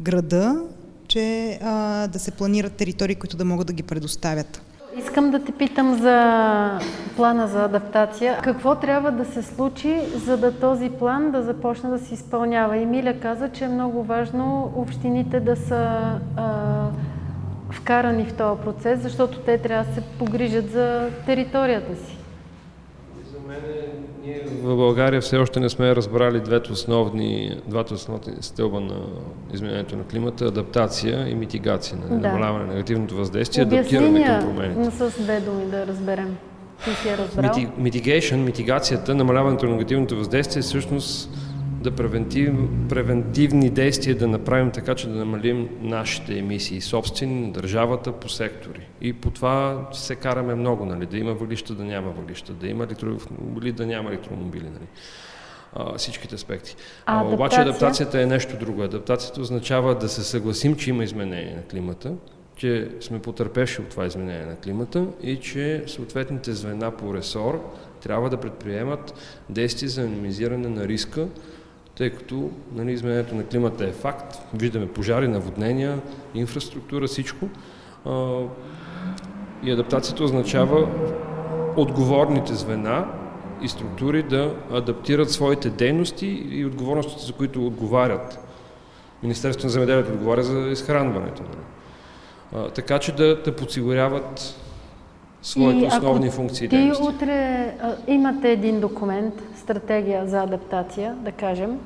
града, 0.00 0.62
че 1.08 1.58
а, 1.62 2.06
да 2.06 2.18
се 2.18 2.30
планират 2.30 2.72
територии, 2.72 3.14
които 3.14 3.36
да 3.36 3.44
могат 3.44 3.66
да 3.66 3.72
ги 3.72 3.82
предоставят. 3.82 4.62
Искам 4.96 5.30
да 5.30 5.44
те 5.44 5.52
питам 5.52 5.94
за 5.94 6.78
плана 7.16 7.46
за 7.46 7.64
адаптация. 7.64 8.38
Какво 8.42 8.74
трябва 8.74 9.12
да 9.12 9.24
се 9.24 9.42
случи, 9.42 10.00
за 10.14 10.36
да 10.36 10.60
този 10.60 10.90
план 10.90 11.30
да 11.30 11.42
започне 11.42 11.90
да 11.90 11.98
се 11.98 12.14
изпълнява? 12.14 12.76
Емиля 12.76 13.14
каза, 13.20 13.48
че 13.48 13.64
е 13.64 13.68
много 13.68 14.02
важно 14.02 14.72
общините 14.76 15.40
да 15.40 15.56
са 15.56 15.88
а, 16.36 16.86
вкарани 17.70 18.24
в 18.24 18.34
този 18.34 18.60
процес, 18.60 19.00
защото 19.00 19.38
те 19.38 19.58
трябва 19.58 19.84
да 19.84 19.94
се 19.94 20.02
погрижат 20.18 20.70
за 20.70 21.10
територията 21.26 21.96
си. 21.96 22.16
За 23.32 23.38
мен 23.48 23.79
ние 24.24 24.42
в 24.62 24.76
България 24.76 25.20
все 25.20 25.36
още 25.36 25.60
не 25.60 25.68
сме 25.68 25.96
разбрали 25.96 26.40
двете 26.40 26.72
основни, 26.72 27.60
двата 27.66 27.94
основни 27.94 28.32
стълба 28.40 28.80
на 28.80 28.96
изменението 29.54 29.96
на 29.96 30.04
климата, 30.04 30.44
адаптация 30.44 31.28
и 31.28 31.34
митигация, 31.34 31.98
на 31.98 32.18
да. 32.18 32.28
намаляване 32.28 32.64
на 32.64 32.72
негативното 32.72 33.16
въздействие, 33.16 33.62
адаптиране 33.64 34.24
към 34.24 34.40
промените. 34.40 34.90
с 34.90 35.22
две 35.22 35.40
думи 35.40 35.64
да 35.64 35.86
разберем. 35.86 36.36
Ти 36.84 36.90
си 36.90 37.08
е 37.08 37.18
разбрал. 37.18 37.50
Мити, 37.56 37.68
митигация, 37.78 38.38
митигацията, 38.38 39.14
намаляването 39.14 39.66
на 39.66 39.72
негативното 39.72 40.16
въздействие 40.16 40.62
всъщност 40.62 41.30
да 41.80 41.90
превентив, 41.90 42.52
превентивни 42.88 43.70
действия 43.70 44.16
да 44.16 44.28
направим 44.28 44.70
така, 44.70 44.94
че 44.94 45.08
да 45.08 45.14
намалим 45.14 45.68
нашите 45.80 46.38
емисии, 46.38 46.80
собствени 46.80 47.46
на 47.46 47.52
държавата 47.52 48.12
по 48.12 48.28
сектори. 48.28 48.88
И 49.00 49.12
по 49.12 49.30
това 49.30 49.88
се 49.92 50.14
караме 50.14 50.54
много, 50.54 50.84
нали, 50.84 51.06
да 51.06 51.18
има 51.18 51.34
въглища, 51.34 51.74
да 51.74 51.84
няма 51.84 52.10
въглища, 52.10 52.52
да 52.52 52.68
има 52.68 52.84
електромобили, 52.84 53.72
да 53.72 53.86
няма 53.86 54.08
електромобили. 54.08 54.64
Нали. 54.64 54.86
А, 55.74 55.98
всичките 55.98 56.34
аспекти. 56.34 56.76
А, 57.06 57.20
а, 57.20 57.34
обаче 57.34 57.60
адаптацията 57.60 58.20
е 58.20 58.26
нещо 58.26 58.56
друго. 58.58 58.82
Адаптацията 58.82 59.40
означава 59.40 59.94
да 59.94 60.08
се 60.08 60.24
съгласим, 60.24 60.76
че 60.76 60.90
има 60.90 61.04
изменение 61.04 61.54
на 61.54 61.62
климата, 61.62 62.12
че 62.56 62.88
сме 63.00 63.18
потърпевши 63.18 63.80
от 63.80 63.88
това 63.88 64.06
изменение 64.06 64.46
на 64.46 64.56
климата 64.56 65.06
и 65.22 65.36
че 65.36 65.84
съответните 65.86 66.52
звена 66.52 66.90
по 66.90 67.14
ресор 67.14 67.74
трябва 68.02 68.30
да 68.30 68.36
предприемат 68.36 69.14
действия 69.48 69.88
за 69.88 70.02
минимизиране 70.02 70.68
на 70.68 70.88
риска, 70.88 71.26
тъй 71.96 72.10
като 72.10 72.50
нали, 72.74 72.92
изменението 72.92 73.34
на 73.34 73.46
климата 73.46 73.84
е 73.84 73.92
факт. 73.92 74.38
Виждаме 74.54 74.88
пожари, 74.88 75.28
наводнения, 75.28 75.98
инфраструктура, 76.34 77.06
всичко. 77.06 77.48
А, 78.06 78.40
и 79.62 79.70
адаптацията 79.70 80.24
означава 80.24 80.88
отговорните 81.76 82.54
звена 82.54 83.06
и 83.62 83.68
структури 83.68 84.22
да 84.22 84.54
адаптират 84.72 85.30
своите 85.30 85.70
дейности 85.70 86.26
и 86.50 86.66
отговорностите, 86.66 87.26
за 87.26 87.32
които 87.32 87.66
отговарят. 87.66 88.38
Министерството 89.22 89.66
на 89.66 89.70
земеделието 89.70 90.12
отговаря 90.12 90.42
за 90.42 90.58
изхранването. 90.58 91.42
Нали? 91.42 91.64
А, 92.54 92.70
така 92.70 92.98
че 92.98 93.12
да, 93.12 93.42
да 93.42 93.56
подсигуряват 93.56 94.56
своите 95.42 95.84
и 95.84 95.86
основни 95.86 96.30
функции 96.30 96.64
и 96.64 96.68
дейности. 96.68 97.02
Ти 97.02 97.08
утре 97.08 97.74
а, 97.82 97.96
имате 98.06 98.52
един 98.52 98.80
документ, 98.80 99.34
стратегия 99.70 100.26
за 100.26 100.42
адаптация, 100.42 101.14
да 101.14 101.32
кажем. 101.32 101.78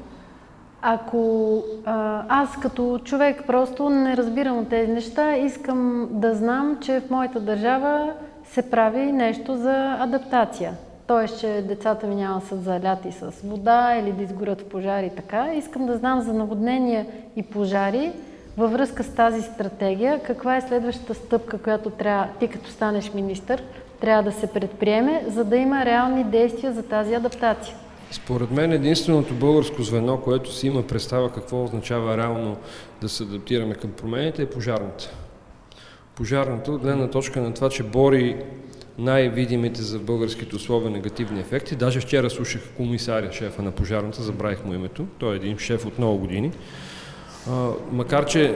Ако 0.83 1.63
а, 1.85 2.25
аз 2.29 2.61
като 2.61 3.01
човек 3.05 3.43
просто 3.47 3.91
не 3.91 4.17
разбирам 4.17 4.59
от 4.59 4.69
тези 4.69 4.93
неща, 4.93 5.37
искам 5.37 6.09
да 6.11 6.35
знам, 6.35 6.79
че 6.81 7.01
в 7.01 7.11
моята 7.11 7.41
държава 7.41 8.13
се 8.45 8.71
прави 8.71 9.13
нещо 9.13 9.57
за 9.57 9.97
адаптация. 10.01 10.73
Тоест, 11.07 11.41
че 11.41 11.65
децата 11.69 12.07
ми 12.07 12.15
няма 12.15 12.41
са 12.41 12.57
заляти 12.57 13.13
с 13.13 13.31
вода 13.45 13.97
или 13.97 14.13
да 14.13 14.23
изгорят 14.23 14.61
в 14.61 14.69
пожари 14.69 15.11
така. 15.17 15.55
Искам 15.55 15.87
да 15.87 15.97
знам 15.97 16.21
за 16.21 16.33
наводнения 16.33 17.07
и 17.37 17.43
пожари, 17.43 18.13
във 18.57 18.73
връзка 18.73 19.05
с 19.05 19.15
тази 19.15 19.43
стратегия, 19.43 20.23
каква 20.23 20.57
е 20.57 20.61
следващата 20.61 21.15
стъпка, 21.15 21.59
която 21.59 21.91
трябва, 21.91 22.29
ти 22.41 22.49
като 22.49 22.71
станеш 22.71 23.13
министър, 23.15 23.63
трябва 24.01 24.23
да 24.23 24.33
се 24.33 24.47
предприеме, 24.47 25.25
за 25.29 25.45
да 25.45 25.57
има 25.57 25.85
реални 25.85 26.25
действия 26.25 26.73
за 26.73 26.83
тази 26.83 27.15
адаптация? 27.15 27.77
Според 28.11 28.51
мен 28.51 28.73
единственото 28.73 29.35
българско 29.35 29.83
звено, 29.83 30.21
което 30.21 30.53
си 30.53 30.67
има 30.67 30.83
представа 30.83 31.33
какво 31.33 31.65
означава 31.65 32.17
реално 32.17 32.57
да 33.01 33.09
се 33.09 33.23
адаптираме 33.23 33.75
към 33.75 33.91
промените 33.91 34.43
е 34.43 34.51
пожарната. 34.51 35.11
Пожарната, 36.15 36.73
от 36.73 36.81
гледна 36.81 37.11
точка 37.11 37.41
на 37.41 37.55
това, 37.55 37.69
че 37.69 37.83
бори 37.83 38.37
най-видимите 38.99 39.83
за 39.83 39.99
българските 39.99 40.57
условия 40.57 40.91
негативни 40.91 41.41
ефекти. 41.41 41.77
Даже 41.77 42.01
вчера 42.01 42.31
слушах 42.31 42.63
комисаря, 42.77 43.33
шефа 43.33 43.63
на 43.63 43.71
пожарната, 43.71 44.23
забравих 44.23 44.65
му 44.65 44.75
името. 44.75 45.07
Той 45.19 45.33
е 45.33 45.37
един 45.37 45.59
шеф 45.59 45.87
от 45.87 45.99
много 45.99 46.19
години 46.19 46.53
макар 47.93 48.27
че 48.27 48.55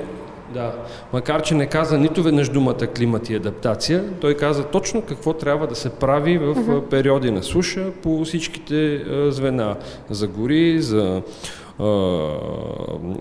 да, 0.55 0.73
макар 1.13 1.43
че 1.43 1.55
не 1.55 1.67
каза 1.67 1.99
нито 1.99 2.23
веднъж 2.23 2.49
думата 2.49 2.87
климат 2.97 3.31
и 3.31 3.35
адаптация, 3.35 4.05
той 4.21 4.35
каза 4.35 4.65
точно 4.65 5.03
какво 5.03 5.33
трябва 5.33 5.67
да 5.67 5.75
се 5.75 5.91
прави 5.91 6.39
в 6.39 6.55
uh-huh. 6.55 6.89
периоди 6.89 7.31
на 7.31 7.43
суша 7.43 7.91
по 8.03 8.25
всичките 8.25 8.95
а, 8.95 9.33
звена. 9.33 9.77
За 10.11 10.27
гори, 10.29 10.83
за 10.83 11.23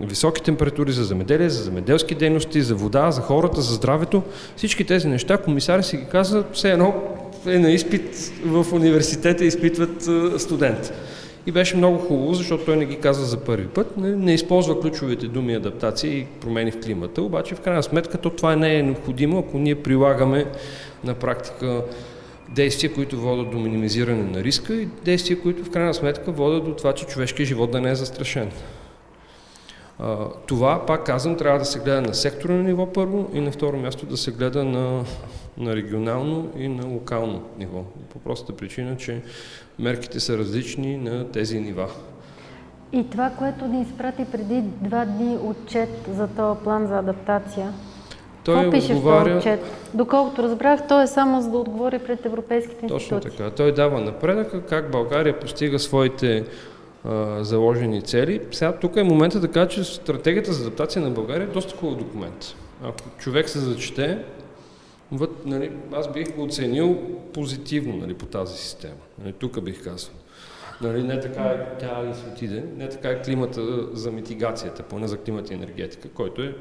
високи 0.02 0.42
температури, 0.42 0.92
за 0.92 1.04
земеделие, 1.04 1.50
за 1.50 1.64
земеделски 1.64 2.16
дейности, 2.16 2.62
за 2.62 2.76
вода, 2.76 3.12
за 3.12 3.22
хората, 3.22 3.62
за 3.62 3.74
здравето. 3.74 4.24
Всички 4.56 4.84
тези 4.84 5.08
неща 5.08 5.38
комисаря 5.38 5.84
си 5.84 5.98
ги 5.98 6.06
каза, 6.06 6.44
все 6.54 6.72
едно 6.72 6.94
е 7.48 7.60
на 7.60 7.72
изпит 7.72 8.32
в 8.46 8.66
университета 8.74 9.46
изпитват 9.46 10.10
студент. 10.42 10.94
И 11.48 11.52
беше 11.52 11.78
много 11.78 11.98
хубаво, 11.98 12.34
защото 12.34 12.66
той 12.66 12.78
не 12.78 12.86
ги 12.86 13.00
каза 13.00 13.26
за 13.26 13.38
първи 13.38 13.68
път, 13.68 13.98
не, 13.98 14.16
не 14.16 14.34
използва 14.34 14.82
ключовите 14.82 15.28
думи 15.28 15.54
адаптация 15.54 16.14
и 16.14 16.26
промени 16.26 16.72
в 16.72 16.80
климата, 16.80 17.22
обаче 17.22 17.56
в 17.56 17.62
крайна 17.62 17.84
сметка 17.84 18.18
то 18.18 18.30
това 18.30 18.56
не 18.56 18.76
е 18.76 18.84
необходимо, 18.84 19.40
ако 19.40 19.58
ние 19.58 19.84
прилагаме 19.84 20.46
на 21.04 21.14
практика 21.14 21.84
действия, 22.56 22.94
които 22.94 23.22
водят 23.22 23.52
до 23.52 23.60
минимизиране 23.60 24.24
на 24.24 24.44
риска 24.44 24.76
и 24.76 24.88
действия, 25.06 25.42
които 25.42 25.64
в 25.64 25.70
крайна 25.70 25.94
сметка 25.94 26.32
водят 26.32 26.66
до 26.66 26.74
това, 26.74 26.94
че 26.94 27.06
човешкият 27.06 27.48
живот 27.48 27.72
да 27.72 27.82
не 27.82 27.92
е 27.92 27.96
застрашен. 27.96 28.52
Това, 30.48 30.86
пак 30.86 31.06
казвам, 31.06 31.38
трябва 31.38 31.60
да 31.60 31.66
се 31.66 31.80
гледа 31.80 32.02
на 32.02 32.14
секторно 32.14 32.64
ниво 32.64 32.94
първо 32.94 33.30
и 33.34 33.42
на 33.42 33.52
второ 33.52 33.78
място 33.78 34.06
да 34.06 34.18
се 34.18 34.32
гледа 34.32 34.64
на, 34.64 35.04
на 35.58 35.76
регионално 35.76 36.52
и 36.58 36.68
на 36.68 36.86
локално 36.86 37.44
ниво. 37.60 37.84
По 38.14 38.20
простата 38.20 38.58
причина, 38.58 38.98
че 38.98 39.22
мерките 39.80 40.20
са 40.20 40.38
различни 40.38 40.98
на 40.98 41.32
тези 41.32 41.60
нива. 41.60 41.88
И 42.92 43.10
това, 43.10 43.32
което 43.38 43.66
ни 43.66 43.82
изпрати 43.82 44.26
преди 44.32 44.62
два 44.62 45.06
дни 45.06 45.38
отчет 45.44 45.90
за 46.16 46.28
този 46.28 46.60
план 46.64 46.88
за 46.88 46.98
адаптация, 47.00 47.74
той 48.44 48.56
Какво 48.56 48.72
пише 48.72 48.94
отговаря... 48.94 49.20
в 49.20 49.24
този 49.24 49.38
отчет? 49.38 49.60
Доколкото 49.94 50.44
разбрах, 50.44 50.88
той 50.88 51.04
е 51.04 51.08
само 51.08 51.42
за 51.42 51.50
да 51.50 51.58
отговори 51.58 52.00
пред 52.00 52.26
европейските 52.26 52.86
институции. 52.86 53.10
Точно 53.10 53.32
така. 53.32 53.50
Той 53.50 53.74
дава 53.74 54.02
напредъка 54.02 54.62
как 54.62 54.92
България 54.92 55.40
постига 55.40 55.80
своите 55.80 56.44
а, 57.06 57.44
заложени 57.44 58.02
цели. 58.02 58.42
Сега 58.52 58.74
тук 58.74 58.96
е 58.96 59.04
момента 59.04 59.40
да 59.40 59.48
кажа, 59.48 59.68
че 59.70 59.84
стратегията 59.84 60.54
за 60.54 60.68
адаптация 60.68 61.02
на 61.02 61.10
България 61.10 61.44
е 61.44 61.52
доста 61.52 61.78
хубав 61.78 61.98
документ. 61.98 62.56
Ако 62.84 63.00
човек 63.18 63.50
се 63.50 63.60
зачете, 63.60 64.18
Вът, 65.12 65.46
нали, 65.46 65.72
аз 65.94 66.12
бих 66.12 66.36
го 66.36 66.44
оценил 66.44 66.98
позитивно 67.34 67.98
нали, 67.98 68.14
по 68.14 68.26
тази 68.26 68.58
система. 68.58 68.94
Нали, 69.24 69.34
тук 69.34 69.62
бих 69.62 69.84
казал. 69.84 70.14
Нали, 70.82 71.04
не 71.04 71.20
така 71.20 71.42
е 71.42 71.78
тя 71.80 72.06
ли 72.06 72.16
се 72.16 72.26
отиде, 72.34 72.64
не 72.78 72.90
така 72.90 73.10
е 73.10 73.22
климата 73.22 73.88
за 73.94 74.12
митигацията, 74.12 74.84
поне 74.84 75.08
за 75.08 75.18
климата 75.18 75.54
и 75.54 75.56
енергетика, 75.56 76.10
който 76.10 76.42
е 76.42 76.56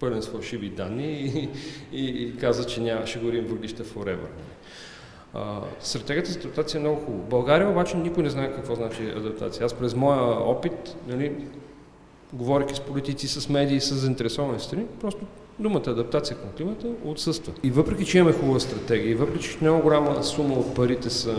пълен 0.00 0.22
с 0.22 0.28
фалшиви 0.28 0.70
данни 0.70 1.12
и, 1.12 1.48
и, 1.92 2.22
и 2.22 2.36
каза, 2.36 2.66
че 2.66 2.80
няма, 2.80 3.06
ще 3.06 3.18
горим 3.18 3.44
въглища 3.44 3.84
forever. 3.84 4.28
А, 5.34 5.60
стратегията 5.80 6.30
за 6.30 6.38
адаптация 6.38 6.78
е 6.78 6.80
много 6.80 7.00
хубава. 7.00 7.24
България 7.24 7.68
обаче 7.68 7.96
никой 7.96 8.22
не 8.22 8.30
знае 8.30 8.54
какво 8.54 8.74
значи 8.74 9.02
адаптация. 9.16 9.66
Аз 9.66 9.74
през 9.74 9.94
моя 9.94 10.20
опит, 10.22 10.96
нали, 11.06 11.32
говоряки 12.32 12.74
с 12.74 12.80
политици, 12.80 13.28
с 13.28 13.48
медии, 13.48 13.80
с 13.80 13.94
заинтересовани 13.94 14.60
страни, 14.60 14.86
просто 15.00 15.26
Думата 15.58 15.82
адаптация 15.86 16.36
към 16.36 16.50
климата 16.56 16.86
отсъства. 17.04 17.52
И 17.62 17.70
въпреки, 17.70 18.04
че 18.04 18.18
имаме 18.18 18.36
хубава 18.36 18.60
стратегия, 18.60 19.10
и 19.10 19.14
въпреки, 19.14 19.48
че 19.48 19.58
много 19.60 19.82
голяма 19.82 20.24
сума 20.24 20.54
от 20.54 20.74
парите 20.74 21.10
са 21.10 21.36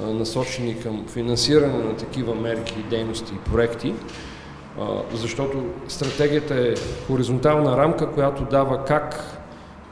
насочени 0.00 0.80
към 0.80 1.06
финансиране 1.08 1.84
на 1.84 1.96
такива 1.96 2.34
мерки, 2.34 2.74
дейности 2.90 3.32
и 3.34 3.50
проекти, 3.50 3.94
защото 5.14 5.64
стратегията 5.88 6.54
е 6.54 6.74
хоризонтална 7.06 7.76
рамка, 7.76 8.12
която 8.12 8.44
дава 8.44 8.84
как, 8.84 9.38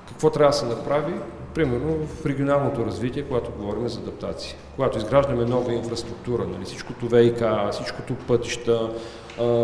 какво 0.09 0.31
трябва 0.31 0.51
да 0.51 0.57
се 0.57 0.67
направи, 0.67 1.13
примерно 1.55 2.07
в 2.07 2.27
регионалното 2.27 2.87
развитие, 2.87 3.23
когато 3.23 3.51
говорим 3.51 3.89
за 3.89 4.01
адаптация. 4.01 4.57
Когато 4.77 4.99
изграждаме 4.99 5.45
нова 5.45 5.73
инфраструктура, 5.73 6.47
нали, 6.47 6.65
всичкото 6.65 7.09
ВИК, 7.09 7.43
всичкото 7.73 8.15
пътища, 8.15 8.91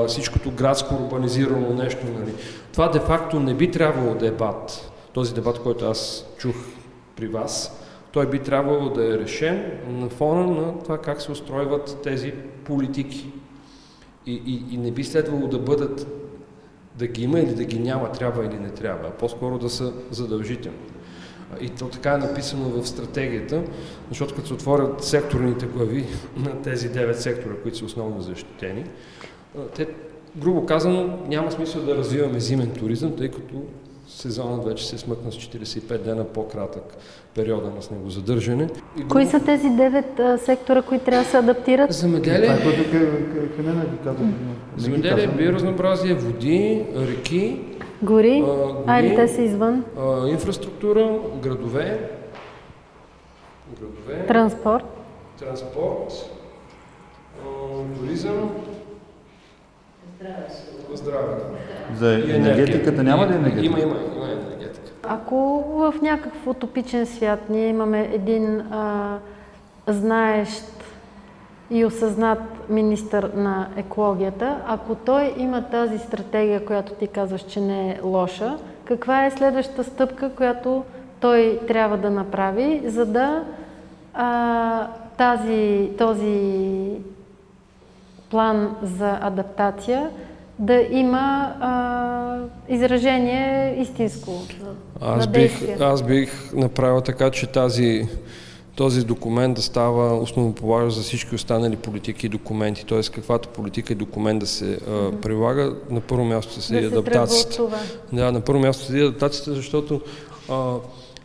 всичкото 0.09 0.51
градско 0.51 0.95
урбанизирано 0.95 1.75
нещо. 1.75 2.07
Нали. 2.19 2.33
Това 2.73 2.89
де-факто 2.89 3.41
не 3.41 3.55
би 3.55 3.71
трябвало 3.71 4.15
дебат, 4.15 4.91
този 5.13 5.35
дебат, 5.35 5.59
който 5.59 5.85
аз 5.85 6.27
чух 6.39 6.57
при 7.17 7.27
вас, 7.27 7.83
той 8.13 8.31
би 8.31 8.39
трябвало 8.39 8.91
да 8.91 9.15
е 9.15 9.19
решен 9.19 9.73
на 9.89 10.09
фона 10.09 10.47
на 10.47 10.79
това 10.79 10.99
как 10.99 11.23
се 11.23 11.33
устройват 11.33 11.99
тези 12.03 12.33
политики. 12.65 13.33
И, 14.27 14.43
и, 14.47 14.75
и 14.75 14.77
не 14.77 14.91
би 14.91 15.05
следвало 15.05 15.47
да 15.47 15.59
бъдат 15.59 16.07
да 16.99 17.07
ги 17.07 17.23
има 17.23 17.41
или 17.41 17.55
да 17.55 17.65
ги 17.65 17.79
няма, 17.79 18.13
трябва 18.13 18.45
или 18.45 18.59
не 18.59 18.71
трябва, 18.71 19.09
а 19.09 19.11
по-скоро 19.11 19.59
да 19.59 19.71
са 19.71 19.93
задължителни. 20.11 20.79
И 21.61 21.69
то 21.69 21.89
така 21.89 22.13
е 22.13 22.19
написано 22.19 22.69
в 22.69 22.87
стратегията, 22.87 23.63
защото 24.09 24.35
като 24.35 24.47
се 24.47 24.55
отворят 24.55 25.05
секторните 25.05 25.67
глави 25.67 26.05
на 26.37 26.63
тези 26.63 26.91
9 26.91 27.13
сектора, 27.13 27.55
които 27.63 27.79
са 27.79 27.85
основно 27.85 28.21
защитени, 28.21 28.85
те, 29.75 29.89
грубо 30.37 30.67
казано, 30.67 31.19
няма 31.29 31.53
смисъл 31.53 31.83
да 31.83 31.97
развиваме 31.97 32.41
зимен 32.41 32.71
туризъм, 32.71 33.17
тъй 33.17 33.31
като 33.31 33.63
сезонът 34.09 34.65
вече 34.65 34.87
се 34.87 34.99
смъкна 34.99 35.33
с 35.33 35.37
45 35.37 35.99
дена 35.99 36.25
по-кратък 36.25 36.97
периода 37.35 37.71
на 37.71 37.83
снегозадържане. 37.83 38.69
И 38.99 39.09
Кои 39.09 39.27
са 39.27 39.41
тези 39.41 39.67
9 39.67 40.37
сектора, 40.37 40.83
които 40.83 41.05
трябва 41.05 41.25
да 41.25 41.31
се 41.31 41.37
адаптират? 41.37 41.93
Замеделие, 41.93 42.49
е 42.49 42.57
Земеделие, 44.77 45.27
биоразнообразие, 45.27 46.15
води, 46.15 46.85
реки, 46.97 47.61
Гори? 48.03 48.39
А, 48.39 48.45
гори 48.45 48.85
а 48.87 49.01
или 49.01 49.15
те 49.15 49.29
са 49.29 49.43
извън? 49.43 49.85
А, 49.99 50.29
инфраструктура, 50.29 51.19
градове, 51.43 52.11
градове. 53.81 54.27
Транспорт. 54.27 54.85
Транспорт, 55.39 56.31
а, 57.43 57.99
туризъм, 57.99 58.51
Здравето. 60.95 61.45
За 61.97 62.15
енергетиката 62.15 63.03
няма 63.03 63.27
ли 63.27 63.35
енергетика? 63.35 63.67
Има, 63.67 63.81
има, 63.81 63.97
има 64.17 64.27
енергетика. 64.27 64.93
Ако 65.03 65.65
в 65.77 65.95
някакъв 66.03 66.47
утопичен 66.47 67.07
свят 67.07 67.41
ние 67.51 67.69
имаме 67.69 68.11
един 68.13 68.61
а, 68.61 69.19
знаещ 69.87 70.65
и 71.71 71.85
осъзнат 71.85 72.39
министър 72.69 73.31
на 73.35 73.69
екологията, 73.77 74.57
ако 74.67 74.95
той 74.95 75.35
има 75.37 75.63
тази 75.63 75.99
стратегия, 75.99 76.65
която 76.65 76.93
ти 76.93 77.07
казваш, 77.07 77.43
че 77.43 77.61
не 77.61 77.91
е 77.91 78.01
лоша, 78.03 78.59
каква 78.85 79.27
е 79.27 79.31
следващата 79.31 79.85
стъпка, 79.85 80.31
която 80.37 80.85
той 81.21 81.61
трябва 81.69 81.97
да 81.97 82.11
направи, 82.11 82.83
за 82.87 83.07
да 83.07 83.45
а, 84.15 84.87
тази, 85.17 85.91
този 85.99 86.91
план 88.31 88.77
за 88.83 89.19
адаптация 89.21 90.11
да 90.59 90.87
има 90.91 91.55
а, 91.61 92.39
изражение 92.69 93.77
истинско 93.81 94.33
аз 95.01 95.27
бих, 95.27 95.81
аз 95.81 96.03
бих 96.03 96.53
направил 96.53 97.01
така, 97.01 97.31
че 97.31 97.47
тази, 97.47 98.09
този 98.75 99.05
документ 99.05 99.55
да 99.55 99.63
става 99.63 100.19
основополагащ 100.19 100.97
за 100.97 101.03
всички 101.03 101.35
останали 101.35 101.77
политики 101.77 102.27
и 102.27 102.29
документи, 102.29 102.87
т.е. 102.87 103.03
каквато 103.03 103.49
политика 103.49 103.93
и 103.93 103.97
документ 103.97 104.41
да 104.41 104.47
се 104.47 104.79
а, 104.89 105.13
прилага, 105.21 105.73
на 105.91 106.01
първо 106.01 106.25
място 106.25 106.61
се 106.61 106.81
да 106.81 106.87
адаптацията. 106.87 107.63
Да, 108.13 108.33
на 108.33 108.41
първо 108.41 108.61
място 108.61 108.85
се 108.85 108.99
адаптацията, 108.99 109.55
защото 109.55 110.01
а, 110.51 110.75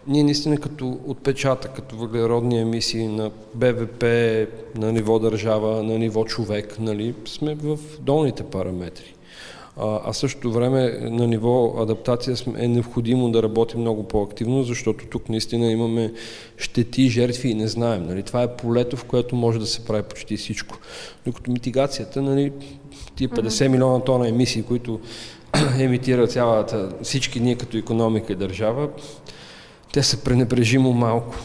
ние 0.08 0.24
наистина 0.24 0.58
като 0.58 1.00
отпечатък, 1.06 1.74
като 1.76 1.96
въглеродни 1.96 2.60
емисии 2.60 3.08
на 3.08 3.32
БВП, 3.54 4.04
на 4.76 4.92
ниво 4.92 5.20
държава, 5.20 5.84
на 5.84 6.00
ниво 6.00 6.26
човек, 6.26 6.76
нали, 6.80 7.14
сме 7.26 7.56
в 7.56 7.80
долните 8.00 8.44
параметри. 8.44 9.14
А, 9.78 10.00
а 10.06 10.14
същото 10.14 10.52
време 10.52 10.98
на 11.02 11.28
ниво 11.28 11.74
адаптация 11.78 12.36
е 12.58 12.68
необходимо 12.68 13.32
да 13.32 13.44
работим 13.44 13.80
много 13.80 14.04
по-активно, 14.04 14.64
защото 14.64 15.06
тук 15.06 15.30
наистина 15.30 15.72
имаме 15.72 16.14
щети, 16.58 17.10
жертви 17.10 17.50
и 17.50 17.54
не 17.54 17.68
знаем. 17.68 18.06
Нали? 18.06 18.24
Това 18.24 18.44
е 18.44 18.56
полето, 18.56 18.98
в 18.98 19.04
което 19.04 19.36
може 19.36 19.60
да 19.60 19.66
се 19.66 19.86
прави 19.86 20.04
почти 20.04 20.38
всичко. 20.38 20.78
Докато 21.26 21.52
митигацията, 21.52 22.22
нали, 22.22 22.52
тия 23.16 23.30
50 23.30 23.68
милиона 23.68 24.00
тона 24.00 24.28
емисии, 24.28 24.64
които 24.64 25.00
емитира 25.80 26.28
цялата, 26.28 26.90
всички 27.04 27.40
ние 27.40 27.56
като 27.56 27.78
економика 27.78 28.34
и 28.34 28.36
държава, 28.36 28.90
те 29.94 30.04
са 30.04 30.24
пренебрежимо 30.24 30.94
малко. 30.94 31.36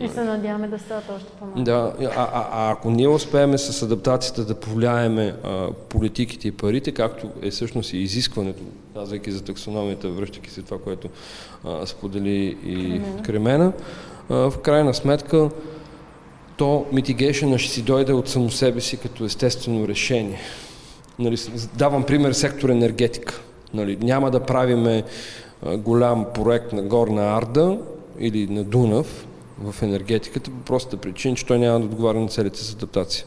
И 0.00 0.08
се 0.08 0.24
надяваме 0.24 0.68
да 0.68 0.78
стават 0.78 1.04
още 1.16 1.28
по-малко. 1.38 1.62
Да, 1.62 1.92
а, 2.00 2.08
а, 2.16 2.48
а 2.52 2.72
ако 2.72 2.90
ние 2.90 3.08
успеем 3.08 3.58
с 3.58 3.82
адаптацията 3.82 4.44
да 4.44 4.54
повлияеме 4.54 5.34
а, 5.44 5.72
политиките 5.88 6.48
и 6.48 6.52
парите, 6.52 6.92
както 6.92 7.28
е 7.42 7.50
всъщност 7.50 7.92
и 7.92 7.98
изискването, 7.98 8.62
казвайки 8.94 9.32
за 9.32 9.44
таксономията, 9.44 10.08
връщайки 10.08 10.50
се 10.50 10.62
това, 10.62 10.78
което 10.78 11.08
а, 11.64 11.86
сподели 11.86 12.58
и 12.64 12.74
Кремена, 12.76 13.22
Кремена 13.22 13.72
а, 14.30 14.34
в 14.50 14.58
крайна 14.58 14.94
сметка 14.94 15.50
то 16.56 16.86
митигейшена 16.92 17.58
ще 17.58 17.72
си 17.72 17.82
дойде 17.82 18.12
от 18.12 18.28
само 18.28 18.50
себе 18.50 18.80
си 18.80 18.96
като 18.96 19.24
естествено 19.24 19.88
решение. 19.88 20.40
Нали, 21.18 21.36
давам 21.74 22.04
пример 22.04 22.32
сектор 22.32 22.68
енергетика. 22.68 23.40
Нали, 23.74 23.98
няма 24.00 24.30
да 24.30 24.40
правиме 24.40 25.04
голям 25.64 26.26
проект 26.34 26.72
на 26.72 26.82
Горна 26.82 27.36
Арда 27.36 27.78
или 28.18 28.46
на 28.46 28.64
Дунав, 28.64 29.26
в 29.58 29.82
енергетиката 29.82 30.50
по 30.50 30.56
простата 30.56 30.96
причина, 30.96 31.36
че 31.36 31.46
той 31.46 31.58
няма 31.58 31.80
да 31.80 31.84
отговаря 31.84 32.20
на 32.20 32.28
целите 32.28 32.62
за 32.62 32.72
адаптация. 32.72 33.24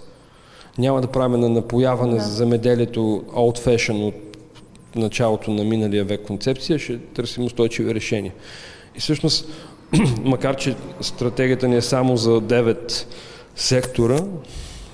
Няма 0.78 1.02
да 1.02 1.08
правим 1.08 1.40
на 1.40 1.50
напояване 1.50 2.16
да. 2.16 2.24
за 2.24 2.32
земеделието 2.32 3.00
old 3.36 3.60
fashion 3.68 4.08
от 4.08 4.16
началото 4.96 5.52
на 5.52 5.64
миналия 5.64 6.06
век 6.06 6.22
концепция, 6.28 6.80
ще 6.80 6.98
търсим 6.98 7.44
устойчиви 7.44 7.96
решения. 7.96 8.34
И 8.96 9.00
всъщност, 9.00 9.48
макар 10.24 10.56
че 10.56 10.76
стратегията 11.02 11.68
ни 11.68 11.76
е 11.76 11.82
само 11.82 12.18
за 12.18 12.30
9 12.30 13.06
сектора, 13.56 14.20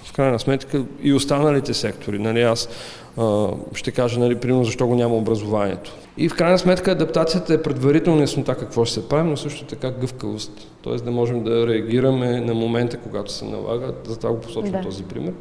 в 0.03 0.13
крайна 0.13 0.39
сметка 0.39 0.83
и 1.01 1.13
останалите 1.13 1.73
сектори, 1.73 2.19
нали, 2.19 2.41
аз 2.41 2.69
а, 3.17 3.47
ще 3.73 3.91
кажа, 3.91 4.19
нали, 4.19 4.35
примерно, 4.35 4.63
защо 4.63 4.87
го 4.87 4.95
няма 4.95 5.15
образованието. 5.15 5.91
И 6.17 6.29
в 6.29 6.35
крайна 6.35 6.59
сметка 6.59 6.91
адаптацията 6.91 7.53
е 7.53 7.61
предварително 7.61 8.21
яснота 8.21 8.55
какво 8.55 8.85
ще 8.85 8.93
се 8.93 9.09
прави, 9.09 9.29
но 9.29 9.37
също 9.37 9.65
така 9.65 9.91
гъвкавост. 9.91 10.67
Т.е. 10.83 10.95
да 10.95 11.11
можем 11.11 11.43
да 11.43 11.67
реагираме 11.67 12.41
на 12.41 12.53
момента, 12.53 12.97
когато 12.97 13.31
се 13.31 13.45
налага. 13.45 13.93
За 14.03 14.17
това 14.19 14.31
го 14.33 14.41
посочвам 14.41 14.71
да. 14.71 14.81
този 14.81 15.03
пример. 15.03 15.33